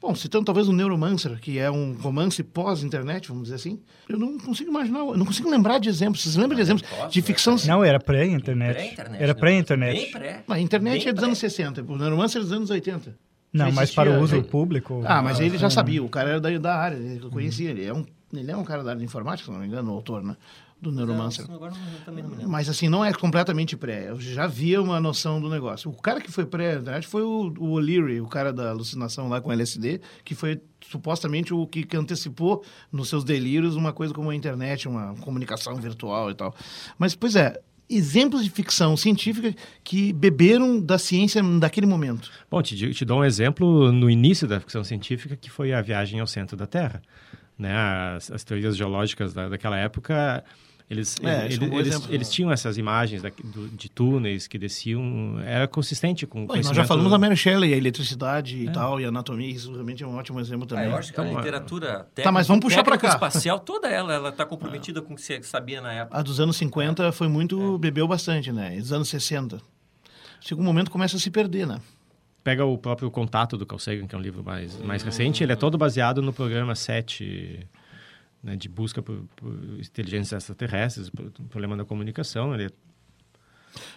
bom, 0.04 0.13
citando 0.13 0.44
talvez 0.44 0.68
o 0.68 0.74
Neuromancer, 0.74 1.39
que 1.39 1.58
é 1.58 1.72
um 1.72 1.94
romance 1.94 2.44
pós-internet, 2.44 3.30
vamos 3.30 3.44
dizer 3.44 3.56
assim, 3.56 3.80
eu 4.10 4.20
não 4.20 4.38
consigo 4.38 4.70
imaginar, 4.70 5.00
eu 5.00 5.18
não 5.18 5.26
consigo 5.26 5.50
lembrar 5.50 5.80
de 5.80 5.88
exemplos. 5.88 6.22
Vocês 6.22 6.36
lembram 6.36 6.58
de 6.58 6.62
exemplos 6.62 6.88
pós, 6.89 7.12
de 7.12 7.22
né, 7.22 7.26
ficção? 7.26 7.56
Não, 7.66 7.84
era 7.84 8.00
pré-internet. 8.00 8.74
Pré-internet, 8.74 9.24
Era 9.24 9.34
né? 9.34 9.39
pré-internet. 9.39 10.12
Pré. 10.12 10.44
A 10.48 10.60
internet 10.60 11.00
Bem 11.00 11.10
é 11.10 11.13
dos 11.13 11.24
anos 11.24 11.39
pré. 11.39 11.50
60, 11.50 11.82
o 11.82 11.98
Neuromancer 11.98 12.42
é 12.42 12.44
dos 12.44 12.52
anos 12.52 12.70
80. 12.70 13.16
Não, 13.54 13.72
mas 13.72 13.94
para 13.94 14.12
o 14.12 14.22
uso 14.22 14.44
público. 14.44 15.04
Ah, 15.06 15.22
mas 15.22 15.39
ele 15.39 15.58
já 15.58 15.68
é. 15.68 15.70
sabia, 15.70 16.04
o 16.04 16.10
cara 16.10 16.32
era 16.32 16.42
da, 16.42 16.58
da 16.58 16.76
área, 16.76 16.96
ele 16.96 17.20
conhecia, 17.30 17.70
ele 17.70 17.86
é 17.86 17.94
um 17.94 18.04
ele 18.39 18.52
é 18.52 18.58
um 18.58 18.63
cara 18.63 18.84
da 18.84 18.89
área 18.89 19.00
de 19.00 19.06
informática, 19.06 19.46
se 19.46 19.52
não 19.52 19.60
me 19.60 19.68
engano, 19.68 19.92
o 19.92 19.94
autor, 19.94 20.24
né? 20.24 20.36
Do 20.84 20.91
Neuromancer. 20.91 21.48
Não, 21.48 21.56
agora 21.56 21.72
não- 21.72 22.00
também 22.06 22.24
não 22.24 22.30
me 22.32 22.36
lembro. 22.38 22.52
Mas 22.52 22.67
assim, 22.69 22.89
não 22.89 23.04
é 23.06 23.13
completamente 23.13 23.78
pré. 23.78 24.10
Eu 24.10 24.19
já 24.19 24.43
havia 24.43 24.82
uma 24.82 25.00
noção 25.00 25.39
do 25.39 25.50
negócio. 25.50 25.89
O 25.89 25.93
cara 25.93 26.19
que 26.19 26.32
foi 26.32 26.46
pré, 26.46 26.74
na 26.76 26.82
verdade, 26.82 27.08
foi 27.08 27.22
o, 27.22 27.54
o 27.58 27.72
O'Leary, 27.72 28.19
o 28.22 28.28
cara 28.28 28.52
da 28.52 28.69
alucinação 28.69 29.30
lá 29.30 29.39
com 29.39 29.52
LSD, 29.52 30.02
que 30.26 30.36
foi 30.36 30.62
supostamente 30.86 31.54
o 31.54 31.65
que, 31.65 31.84
que 31.84 31.96
antecipou 31.96 32.63
nos 32.91 33.10
seus 33.10 33.24
delírios 33.24 33.76
uma 33.76 33.93
coisa 33.93 34.13
como 34.13 34.30
a 34.30 34.36
internet, 34.36 34.88
uma 34.88 35.15
comunicação 35.22 35.76
virtual 35.78 36.30
e 36.30 36.36
tal. 36.36 36.54
Mas, 37.00 37.15
pois 37.15 37.36
é, 37.36 37.60
exemplos 37.89 38.43
de 38.43 38.50
ficção 38.50 38.96
científica 38.98 39.54
que 39.84 40.12
beberam 40.13 40.80
da 40.80 40.98
ciência 40.98 41.41
daquele 41.60 41.86
momento. 41.86 42.30
Bom, 42.50 42.62
te, 42.62 42.93
te 42.93 43.06
dou 43.06 43.19
um 43.19 43.24
exemplo 43.24 43.91
no 43.91 44.10
início 44.10 44.48
da 44.48 44.60
ficção 44.60 44.84
científica, 44.84 45.36
que 45.36 45.50
foi 45.50 45.74
a 45.74 45.82
viagem 45.82 46.19
ao 46.19 46.28
centro 46.28 46.58
da 46.58 46.65
Terra. 46.67 47.02
Né? 47.58 47.72
As, 48.15 48.32
as 48.32 48.43
teorias 48.43 48.76
geológicas 48.76 49.34
da, 49.34 49.48
daquela 49.48 49.78
época, 49.78 50.43
eles, 50.89 51.15
É, 51.24 51.46
eles, 51.46 51.58
é 51.60 51.63
um 51.65 51.69
bom 51.69 51.80
eles, 51.80 52.10
eles 52.10 52.32
tinham 52.32 52.52
essas 52.52 52.78
imagens 52.78 53.22
da, 53.22 53.30
do- 53.43 53.67
de 53.69 53.89
túneis 53.89 54.48
que 54.48 54.58
desciam, 54.58 55.39
era 55.39 55.67
consistente 55.67 56.28
com 56.28 56.43
o 56.43 56.48
Bom, 56.48 56.56
nós 56.56 56.67
já 56.76 56.84
falamos 56.86 57.10
da 57.12 57.17
Mary 57.17 57.36
Shelley, 57.38 57.74
a 57.74 57.78
eletricidade 57.78 58.58
e 58.58 58.69
tal, 58.72 59.00
e 59.00 59.06
a 59.06 59.08
anatomia, 59.08 59.50
isso 59.50 59.72
realmente 59.72 60.04
é 60.04 60.08
um 60.08 60.15
ótimo 60.15 60.39
exemplo 60.39 60.65
Ah, 60.65 60.67
também. 60.67 60.86
eu 60.89 60.96
acho 60.98 61.13
que 61.13 61.19
a 61.19 61.24
Então, 61.26 61.38
literatura 61.38 61.88
técnica, 62.13 62.24
Tá, 62.24 62.32
mas 62.32 62.48
vamos 62.48 62.63
puxar 62.63 62.84
técnica 62.84 63.08
cá. 63.08 63.13
espacial, 63.13 63.60
toda 63.60 63.88
ela, 63.88 64.13
ela 64.13 64.30
está 64.30 64.46
comprometida 64.46 65.02
com 65.02 65.13
o 65.13 65.15
que 65.15 65.22
você 65.22 65.41
sabia 65.41 65.82
na 65.82 65.91
época. 65.93 66.17
A 66.17 66.22
dos 66.22 66.39
anos 66.39 66.56
50 66.58 67.12
foi 67.12 67.28
muito. 67.28 67.78
bebeu 67.80 68.08
bastante, 68.08 68.52
né? 68.52 68.76
E 68.78 68.80
dos 68.82 68.91
anos 68.93 69.08
60. 69.10 69.62
Chega 70.41 70.60
um 70.62 70.63
momento 70.63 70.91
começa 70.91 71.15
a 71.15 71.19
se 71.19 71.32
perder, 71.32 71.65
né? 71.65 71.80
Pega 72.43 72.65
o 72.65 72.78
próprio 72.78 73.10
Contato 73.10 73.58
do 73.58 73.65
Carl 73.65 73.80
Sagan, 73.80 74.06
que 74.06 74.13
é 74.13 74.17
um 74.17 74.22
livro 74.22 74.43
mais, 74.43 74.78
mais 74.82 75.02
recente, 75.02 75.41
ele 75.41 75.54
é 75.54 75.56
todo 75.56 75.78
baseado 75.78 76.22
no 76.22 76.34
programa 76.34 76.76
7 76.76 77.65
né, 78.44 78.56
de 78.56 78.68
busca 78.68 79.02
por, 79.02 79.24
por 79.36 79.54
inteligências 79.80 80.44
extraterrestres, 80.44 81.10
problema 81.50 81.78
da 81.78 81.86
comunicação. 81.86 82.54
Ele 82.54 82.70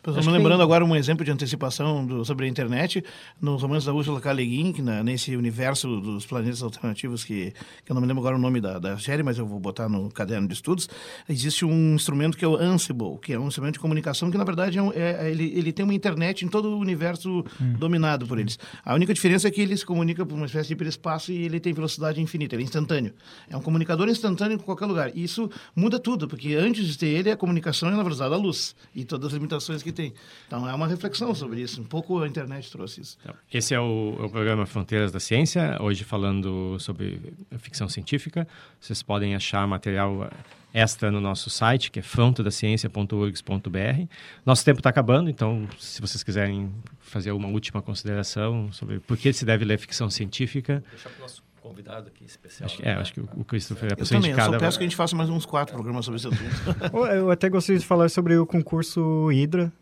é 0.06 0.10
Acho 0.10 0.30
me 0.30 0.36
lembrando 0.38 0.62
agora 0.62 0.84
um 0.84 0.94
exemplo 0.96 1.24
de 1.24 1.30
antecipação 1.30 2.06
do- 2.06 2.24
sobre 2.24 2.46
a 2.46 2.48
internet, 2.48 3.02
nos 3.40 3.62
romances 3.62 3.84
da 3.86 3.92
Ursula 3.94 4.20
K. 4.20 4.32
Le 4.32 4.46
Guin, 4.46 4.72
que 4.72 4.82
na- 4.82 5.02
nesse 5.02 5.36
universo 5.36 6.00
dos 6.00 6.24
planetas 6.26 6.62
alternativos, 6.62 7.24
que, 7.24 7.52
que 7.84 7.90
eu 7.92 7.94
não 7.94 8.00
me 8.00 8.06
lembro 8.06 8.22
agora 8.22 8.36
o 8.36 8.38
nome 8.38 8.60
da, 8.60 8.78
da 8.78 8.98
série, 8.98 9.22
mas 9.22 9.38
eu 9.38 9.46
vou 9.46 9.58
botar 9.60 9.88
no 9.88 10.10
caderno 10.10 10.46
de 10.48 10.54
estudos, 10.54 10.88
existe 11.28 11.64
um 11.64 11.94
instrumento 11.94 12.36
que 12.36 12.44
é 12.44 12.48
o 12.48 12.56
Ansible, 12.56 13.18
que 13.20 13.32
é 13.32 13.38
um 13.38 13.48
instrumento 13.48 13.74
de 13.74 13.80
comunicação 13.80 14.30
que, 14.30 14.38
na 14.38 14.44
verdade, 14.44 14.78
é 14.78 14.82
um- 14.82 14.92
é- 14.94 15.30
ele, 15.30 15.52
ele 15.56 15.72
tem 15.72 15.84
uma 15.84 15.94
internet 15.94 16.44
em 16.44 16.48
todo 16.48 16.68
o 16.70 16.78
universo 16.78 17.44
dominado 17.78 18.26
por 18.26 18.38
eles. 18.38 18.58
A 18.84 18.94
única 18.94 19.12
diferença 19.12 19.48
é 19.48 19.50
que 19.50 19.60
ele 19.60 19.76
se 19.76 19.84
comunica 19.84 20.24
por 20.24 20.34
uma 20.34 20.46
espécie 20.46 20.68
de 20.68 20.74
hiperespaço 20.74 21.32
e 21.32 21.42
ele 21.44 21.60
tem 21.60 21.72
velocidade 21.72 22.20
infinita, 22.20 22.54
ele 22.54 22.62
é 22.62 22.66
instantâneo. 22.66 23.12
É 23.48 23.56
um 23.56 23.60
comunicador 23.60 24.08
instantâneo 24.08 24.54
em 24.54 24.58
qualquer 24.58 24.86
lugar. 24.86 25.10
E 25.14 25.22
isso 25.24 25.50
muda 25.74 25.98
tudo, 25.98 26.28
porque 26.28 26.54
antes 26.54 26.86
de 26.86 26.96
ter 26.98 27.06
ele, 27.08 27.30
a 27.30 27.36
comunicação 27.36 27.88
é 27.88 27.92
na 27.92 28.02
velocidade 28.02 28.30
da 28.30 28.36
luz 28.36 28.74
e 28.94 29.04
todas 29.04 29.26
as 29.28 29.32
limitações 29.32 29.65
que 29.82 29.92
tem. 29.92 30.12
Então, 30.46 30.68
é 30.68 30.74
uma 30.74 30.86
reflexão 30.86 31.34
sobre 31.34 31.60
isso. 31.60 31.80
Um 31.80 31.84
pouco 31.84 32.22
a 32.22 32.28
internet 32.28 32.70
trouxe 32.70 33.00
isso. 33.00 33.18
Então, 33.22 33.34
Esse 33.52 33.74
é 33.74 33.80
o, 33.80 34.16
é 34.20 34.24
o 34.24 34.30
programa 34.30 34.66
Fronteiras 34.66 35.12
da 35.12 35.20
Ciência, 35.20 35.76
hoje 35.80 36.04
falando 36.04 36.78
sobre 36.78 37.20
ficção 37.58 37.88
científica. 37.88 38.46
Vocês 38.80 39.02
podem 39.02 39.34
achar 39.34 39.66
material 39.66 40.28
extra 40.76 41.10
no 41.10 41.22
nosso 41.22 41.48
site, 41.48 41.90
que 41.90 42.00
é 42.00 42.02
frontodaciencia.org.br. 42.02 44.06
Nosso 44.44 44.64
tempo 44.64 44.80
está 44.80 44.90
acabando, 44.90 45.30
então 45.30 45.66
se 45.78 46.02
vocês 46.02 46.22
quiserem 46.22 46.70
fazer 47.00 47.32
uma 47.32 47.48
última 47.48 47.80
consideração 47.80 48.70
sobre 48.72 49.00
por 49.00 49.16
que 49.16 49.32
se 49.32 49.46
deve 49.46 49.64
ler 49.64 49.78
ficção 49.78 50.10
científica, 50.10 50.84
Deixar 50.90 51.08
para 51.08 51.18
o 51.18 51.22
nosso 51.22 51.42
convidado 51.68 52.08
aqui 52.08 52.24
especial. 52.24 52.66
acho 52.66 52.76
que, 52.78 52.86
é, 52.88 52.92
acho 52.94 53.12
que 53.12 53.20
o, 53.20 53.28
o 53.36 53.44
Christopher 53.44 53.84
é 53.84 53.92
a 53.92 53.94
Eu 53.94 53.96
pessoa 53.96 54.20
também, 54.20 54.30
eu 54.30 54.36
só 54.36 54.42
indicada. 54.42 54.64
peço 54.64 54.78
que 54.78 54.84
a 54.84 54.86
gente 54.86 54.96
faça 54.96 55.16
mais 55.16 55.28
uns 55.30 55.44
quatro 55.46 55.74
programas 55.74 56.04
sobre 56.04 56.18
esse 56.18 56.26
assunto. 56.28 56.96
Eu 57.14 57.30
até 57.30 57.48
gostaria 57.48 57.78
de 57.78 57.86
falar 57.86 58.08
sobre 58.08 58.36
o 58.36 58.46
concurso 58.46 59.28
Hydra, 59.28 59.72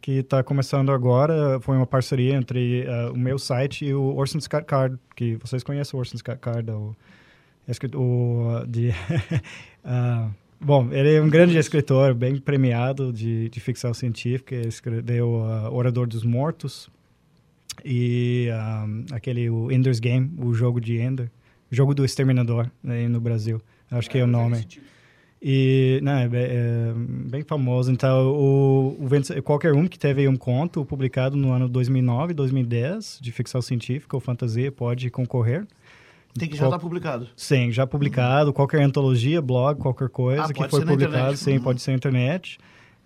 que 0.00 0.12
está 0.18 0.42
começando 0.42 0.90
agora. 0.90 1.60
Foi 1.60 1.76
uma 1.76 1.86
parceria 1.86 2.34
entre 2.34 2.84
uh, 2.86 3.12
o 3.12 3.16
meu 3.18 3.38
site 3.38 3.84
e 3.84 3.94
o 3.94 4.14
Orson 4.16 4.40
Scott 4.40 4.64
Card, 4.64 4.98
que 5.14 5.36
vocês 5.36 5.62
conhecem 5.62 5.96
o 5.96 6.00
Orson 6.00 6.16
Scott 6.16 6.38
Card, 6.40 6.70
o, 6.70 6.94
escrit- 7.68 7.94
o 7.96 8.64
de 8.66 8.88
uh, 9.84 10.30
Bom, 10.64 10.88
ele 10.92 11.14
é 11.16 11.20
um 11.20 11.28
grande 11.28 11.56
escritor, 11.58 12.14
bem 12.14 12.36
premiado 12.36 13.12
de, 13.12 13.48
de 13.48 13.60
ficção 13.60 13.92
científica. 13.92 14.54
Ele 14.54 14.68
escreveu 14.68 15.28
uh, 15.40 15.72
Orador 15.74 16.06
dos 16.06 16.22
Mortos 16.24 16.88
e 17.84 18.48
um, 18.86 19.04
aquele 19.14 19.48
o 19.50 19.70
Ender's 19.70 20.00
Game, 20.00 20.30
o 20.38 20.52
jogo 20.54 20.80
de 20.80 20.98
Ender, 20.98 21.30
jogo 21.70 21.94
do 21.94 22.04
Exterminador 22.04 22.70
né, 22.82 23.08
no 23.08 23.20
Brasil. 23.20 23.60
Acho 23.90 24.08
que 24.10 24.18
é 24.18 24.24
o 24.24 24.26
nome. 24.26 24.66
E, 25.44 25.98
não, 26.04 26.12
é, 26.12 26.28
bem- 26.28 26.46
é 26.48 26.92
bem 26.96 27.42
famoso. 27.42 27.90
Então, 27.90 28.28
o, 28.32 28.96
o 29.04 29.42
qualquer 29.42 29.72
um 29.74 29.88
que 29.88 29.98
teve 29.98 30.26
um 30.28 30.36
conto 30.36 30.84
publicado 30.84 31.36
no 31.36 31.50
ano 31.52 31.68
2009, 31.68 32.32
2010, 32.32 33.18
de 33.20 33.32
ficção 33.32 33.60
científica 33.60 34.16
ou 34.16 34.20
fantasia, 34.20 34.70
pode 34.70 35.10
concorrer. 35.10 35.66
Tem 36.38 36.48
que 36.48 36.56
já 36.56 36.64
estar 36.66 36.78
publicado. 36.78 37.28
Sim, 37.36 37.70
já 37.72 37.86
publicado, 37.86 38.52
qualquer 38.52 38.82
antologia, 38.82 39.42
blog, 39.42 39.78
qualquer 39.80 40.08
coisa 40.08 40.44
Ah, 40.44 40.52
que 40.52 40.68
foi 40.68 40.84
publicado, 40.86 41.36
sim, 41.36 41.56
Uhum. 41.58 41.62
pode 41.62 41.82
ser 41.82 41.90
na 41.90 41.96
internet. 41.96 42.58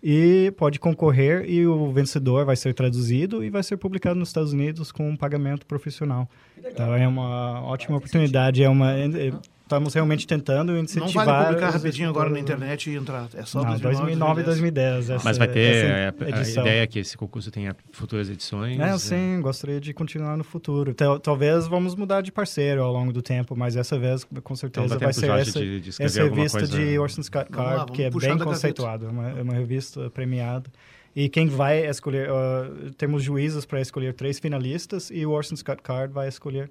E 0.03 0.53
pode 0.57 0.79
concorrer 0.79 1.49
e 1.49 1.67
o 1.67 1.91
vencedor 1.91 2.45
vai 2.45 2.55
ser 2.55 2.75
traduzido 2.75 3.43
e 3.43 3.51
vai 3.51 3.63
ser 3.63 3.77
publicado 3.77 4.19
nos 4.19 4.29
Estados 4.29 4.53
Unidos 4.53 4.93
com 4.93 5.09
um 5.09 5.17
pagamento 5.17 5.67
profissional. 5.67 6.29
Então 6.59 6.95
é 6.95 7.09
uma 7.09 7.63
ótima 7.65 7.97
oportunidade, 7.97 8.63
é 8.63 8.69
uma 8.69 8.93
é- 8.93 9.33
Estamos 9.67 9.93
realmente 9.95 10.29
tentando 10.29 10.73
Não 10.73 10.79
incentivar... 10.79 11.27
vale 11.27 11.47
publicar 11.47 11.71
rapidinho 11.71 12.09
agora 12.09 12.31
na 12.31 12.39
internet 12.39 12.89
e 12.89 12.95
entrar. 12.95 13.29
É 13.35 13.45
só 13.45 13.65
Não, 13.65 13.71
2009 13.71 13.97
2009 14.05 14.41
e 14.41 14.45
2010. 14.45 15.11
essa- 15.11 15.25
Mas 15.25 15.37
vai 15.37 15.49
ter 15.49 15.61
essa 15.61 15.87
é, 15.87 16.07
a, 16.35 16.39
edição. 16.39 16.63
ideia 16.63 16.83
é 16.83 16.87
que 16.87 17.01
esse 17.01 17.17
concurso 17.17 17.51
tenha 17.51 17.75
futuras 17.91 18.31
edições. 18.31 18.79
É, 18.79 18.91
é. 18.91 18.99
sim, 18.99 19.41
gostaria 19.41 19.81
de 19.81 19.93
continuar 19.93 20.37
no 20.37 20.45
futuro. 20.45 20.95
Tal- 20.95 21.19
Talvez 21.19 21.67
vamos 21.67 21.97
mudar 21.97 22.21
de 22.21 22.31
parceiro 22.31 22.81
ao 22.81 22.93
longo 22.93 23.13
do 23.13 23.21
tempo, 23.21 23.57
mas 23.57 23.75
essa 23.75 23.99
vez, 23.99 24.23
com 24.23 24.37
Então 24.39 24.55
certeza, 24.55 24.89
dá 24.99 25.05
vai 25.05 25.13
ser 25.13 25.27
Jorge, 25.27 25.51
essa, 25.51 25.59
de, 25.61 25.81
de 25.81 25.91
essa 26.01 26.23
revista 26.23 26.59
coisa. 26.61 26.79
de 26.79 26.99
Orson 27.01 27.23
Scott 27.25 27.51
lá, 27.51 27.57
Card, 27.77 27.93
que 27.93 28.03
é 28.05 28.11
bem 28.11 28.39
conceituada, 28.39 29.07
é 29.07 29.09
uma, 29.09 29.29
uma 29.43 29.53
revista 29.55 30.09
premiada. 30.11 30.71
E 31.17 31.29
quem 31.29 31.49
vai 31.49 31.85
escolher, 31.89 32.31
uh, 32.31 32.93
temos 32.97 33.25
juízes 33.25 33.65
para 33.65 33.81
escolher 33.81 34.15
três 34.15 34.39
finalistas 34.39 35.11
e 35.11 35.27
o 35.27 35.33
Orson 35.33 35.57
Scott 35.57 35.83
Card 35.83 36.15
vai 36.15 36.29
escolher 36.29 36.71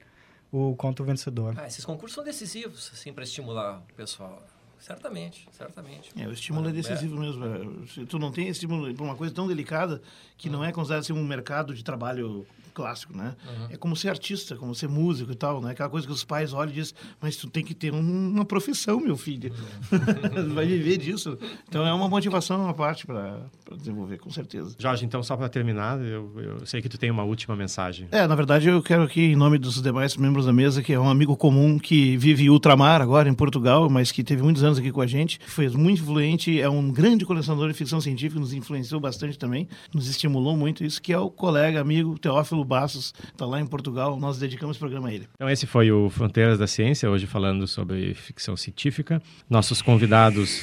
o 0.55 0.75
conto 0.75 1.03
vencedor. 1.03 1.53
Ah, 1.57 1.67
esses 1.67 1.83
concursos 1.83 2.15
são 2.15 2.23
decisivos, 2.23 2.89
assim, 2.93 3.11
para 3.11 3.23
estimular 3.23 3.79
o 3.79 3.93
pessoal. 3.93 4.41
Certamente, 4.79 5.47
certamente. 5.51 6.11
É, 6.15 6.27
o 6.27 6.31
estímulo 6.31 6.69
é 6.69 6.71
decisivo 6.71 7.17
mesmo. 7.17 7.43
É, 7.45 7.87
Se 7.87 8.05
tu 8.05 8.19
não 8.19 8.31
tem 8.31 8.47
estímulo 8.49 8.93
para 8.93 9.03
uma 9.03 9.15
coisa 9.15 9.33
tão 9.33 9.47
delicada 9.47 10.01
que 10.37 10.49
não 10.49 10.63
é 10.63 10.71
considerado 10.71 11.01
assim, 11.01 11.13
um 11.13 11.25
mercado 11.25 11.73
de 11.73 11.83
trabalho 11.83 12.45
clássico, 12.75 13.15
né? 13.17 13.33
É 13.71 13.77
como 13.77 13.95
ser 13.95 14.09
artista, 14.09 14.55
como 14.55 14.75
ser 14.75 14.87
músico 14.89 15.31
e 15.31 15.35
tal, 15.35 15.61
né? 15.61 15.71
Aquela 15.71 15.89
coisa 15.89 16.05
que 16.05 16.13
os 16.13 16.23
pais 16.23 16.53
olham 16.53 16.71
e 16.71 16.75
dizem, 16.75 16.93
mas 17.21 17.35
tu 17.37 17.49
tem 17.49 17.63
que 17.63 17.73
ter 17.73 17.93
um- 17.93 18.29
uma 18.31 18.45
profissão, 18.45 18.99
meu 18.99 19.15
filho. 19.17 19.51
Vai 20.53 20.65
viver 20.65 20.97
disso. 20.97 21.37
Então 21.67 21.85
é 21.85 21.93
uma 21.93 22.07
motivação, 22.09 22.63
uma 22.63 22.73
parte 22.73 23.05
para 23.05 23.39
desenvolver, 23.77 24.17
com 24.17 24.29
certeza. 24.29 24.75
Jorge, 24.77 25.05
então, 25.05 25.23
só 25.23 25.35
para 25.37 25.47
terminar, 25.49 25.99
eu, 26.01 26.31
eu 26.39 26.65
sei 26.65 26.81
que 26.81 26.89
tu 26.89 26.97
tem 26.97 27.09
uma 27.09 27.23
última 27.23 27.55
mensagem. 27.55 28.07
É, 28.11 28.27
na 28.27 28.35
verdade, 28.35 28.67
eu 28.67 28.81
quero 28.83 29.03
aqui, 29.03 29.21
em 29.21 29.35
nome 29.35 29.57
dos 29.57 29.81
demais 29.81 30.15
membros 30.17 30.45
da 30.45 30.53
mesa, 30.53 30.81
que 30.83 30.91
é 30.93 30.99
um 30.99 31.09
amigo 31.09 31.35
comum 31.37 31.79
que 31.79 32.17
vive 32.17 32.43
em 32.45 32.49
ultramar 32.49 33.01
agora, 33.01 33.29
em 33.29 33.33
Portugal, 33.33 33.89
mas 33.89 34.11
que 34.11 34.23
teve 34.23 34.43
muitos 34.43 34.63
anos 34.63 34.77
aqui 34.77 34.91
com 34.91 35.01
a 35.01 35.07
gente, 35.07 35.39
foi 35.47 35.69
muito 35.69 36.01
influente, 36.01 36.59
é 36.59 36.69
um 36.69 36.91
grande 36.91 37.25
colecionador 37.25 37.67
de 37.69 37.73
ficção 37.73 38.01
científica, 38.01 38.39
nos 38.39 38.51
influenciou 38.53 38.99
bastante 38.99 39.37
também, 39.37 39.67
nos 39.93 40.07
estimulou 40.09 40.57
muito 40.57 40.83
isso, 40.83 41.01
que 41.01 41.13
é 41.13 41.19
o 41.19 41.29
colega, 41.29 41.79
amigo 41.79 42.17
Teófilo 42.19 42.64
Bassos, 42.65 43.13
está 43.31 43.45
lá 43.45 43.59
em 43.59 43.65
Portugal, 43.65 44.19
nós 44.19 44.37
dedicamos 44.37 44.77
o 44.77 44.79
programa 44.79 45.09
a 45.09 45.13
ele. 45.13 45.27
Então, 45.35 45.49
esse 45.49 45.65
foi 45.65 45.91
o 45.91 46.09
Fronteiras 46.09 46.59
da 46.59 46.67
Ciência, 46.67 47.09
hoje 47.09 47.27
falando 47.27 47.67
sobre 47.67 48.13
ficção 48.13 48.57
científica. 48.57 49.21
Nossos 49.49 49.81
convidados 49.81 50.61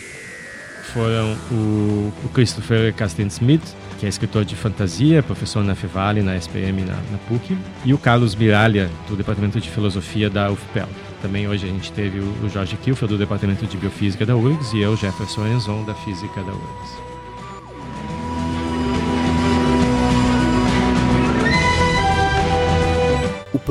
foram 0.92 1.36
o, 1.50 2.12
Christopher 2.34 2.92
Casten 2.94 3.26
Smith, 3.28 3.62
que 3.98 4.06
é 4.06 4.08
escritor 4.08 4.44
de 4.44 4.54
fantasia, 4.54 5.22
professor 5.22 5.62
na 5.64 5.74
Fevale, 5.74 6.22
na 6.22 6.36
SPM, 6.36 6.82
na, 6.82 6.94
na 6.94 7.18
PUC, 7.28 7.56
e 7.84 7.94
o 7.94 7.98
Carlos 7.98 8.34
Miralha, 8.34 8.90
do 9.08 9.16
Departamento 9.16 9.60
de 9.60 9.70
Filosofia 9.70 10.28
da 10.28 10.50
UFPEL. 10.50 10.88
Também 11.22 11.46
hoje 11.48 11.66
a 11.66 11.70
gente 11.70 11.92
teve 11.92 12.18
o 12.18 12.48
Jorge 12.48 12.76
Kilfer, 12.76 13.08
do 13.08 13.16
Departamento 13.16 13.66
de 13.66 13.76
Biofísica 13.76 14.26
da 14.26 14.36
URGS, 14.36 14.72
e 14.74 14.80
eu, 14.80 14.96
Jefferson 14.96 15.46
Enzon, 15.46 15.84
da 15.84 15.94
Física 15.94 16.42
da 16.42 16.52
URGS. 16.52 17.11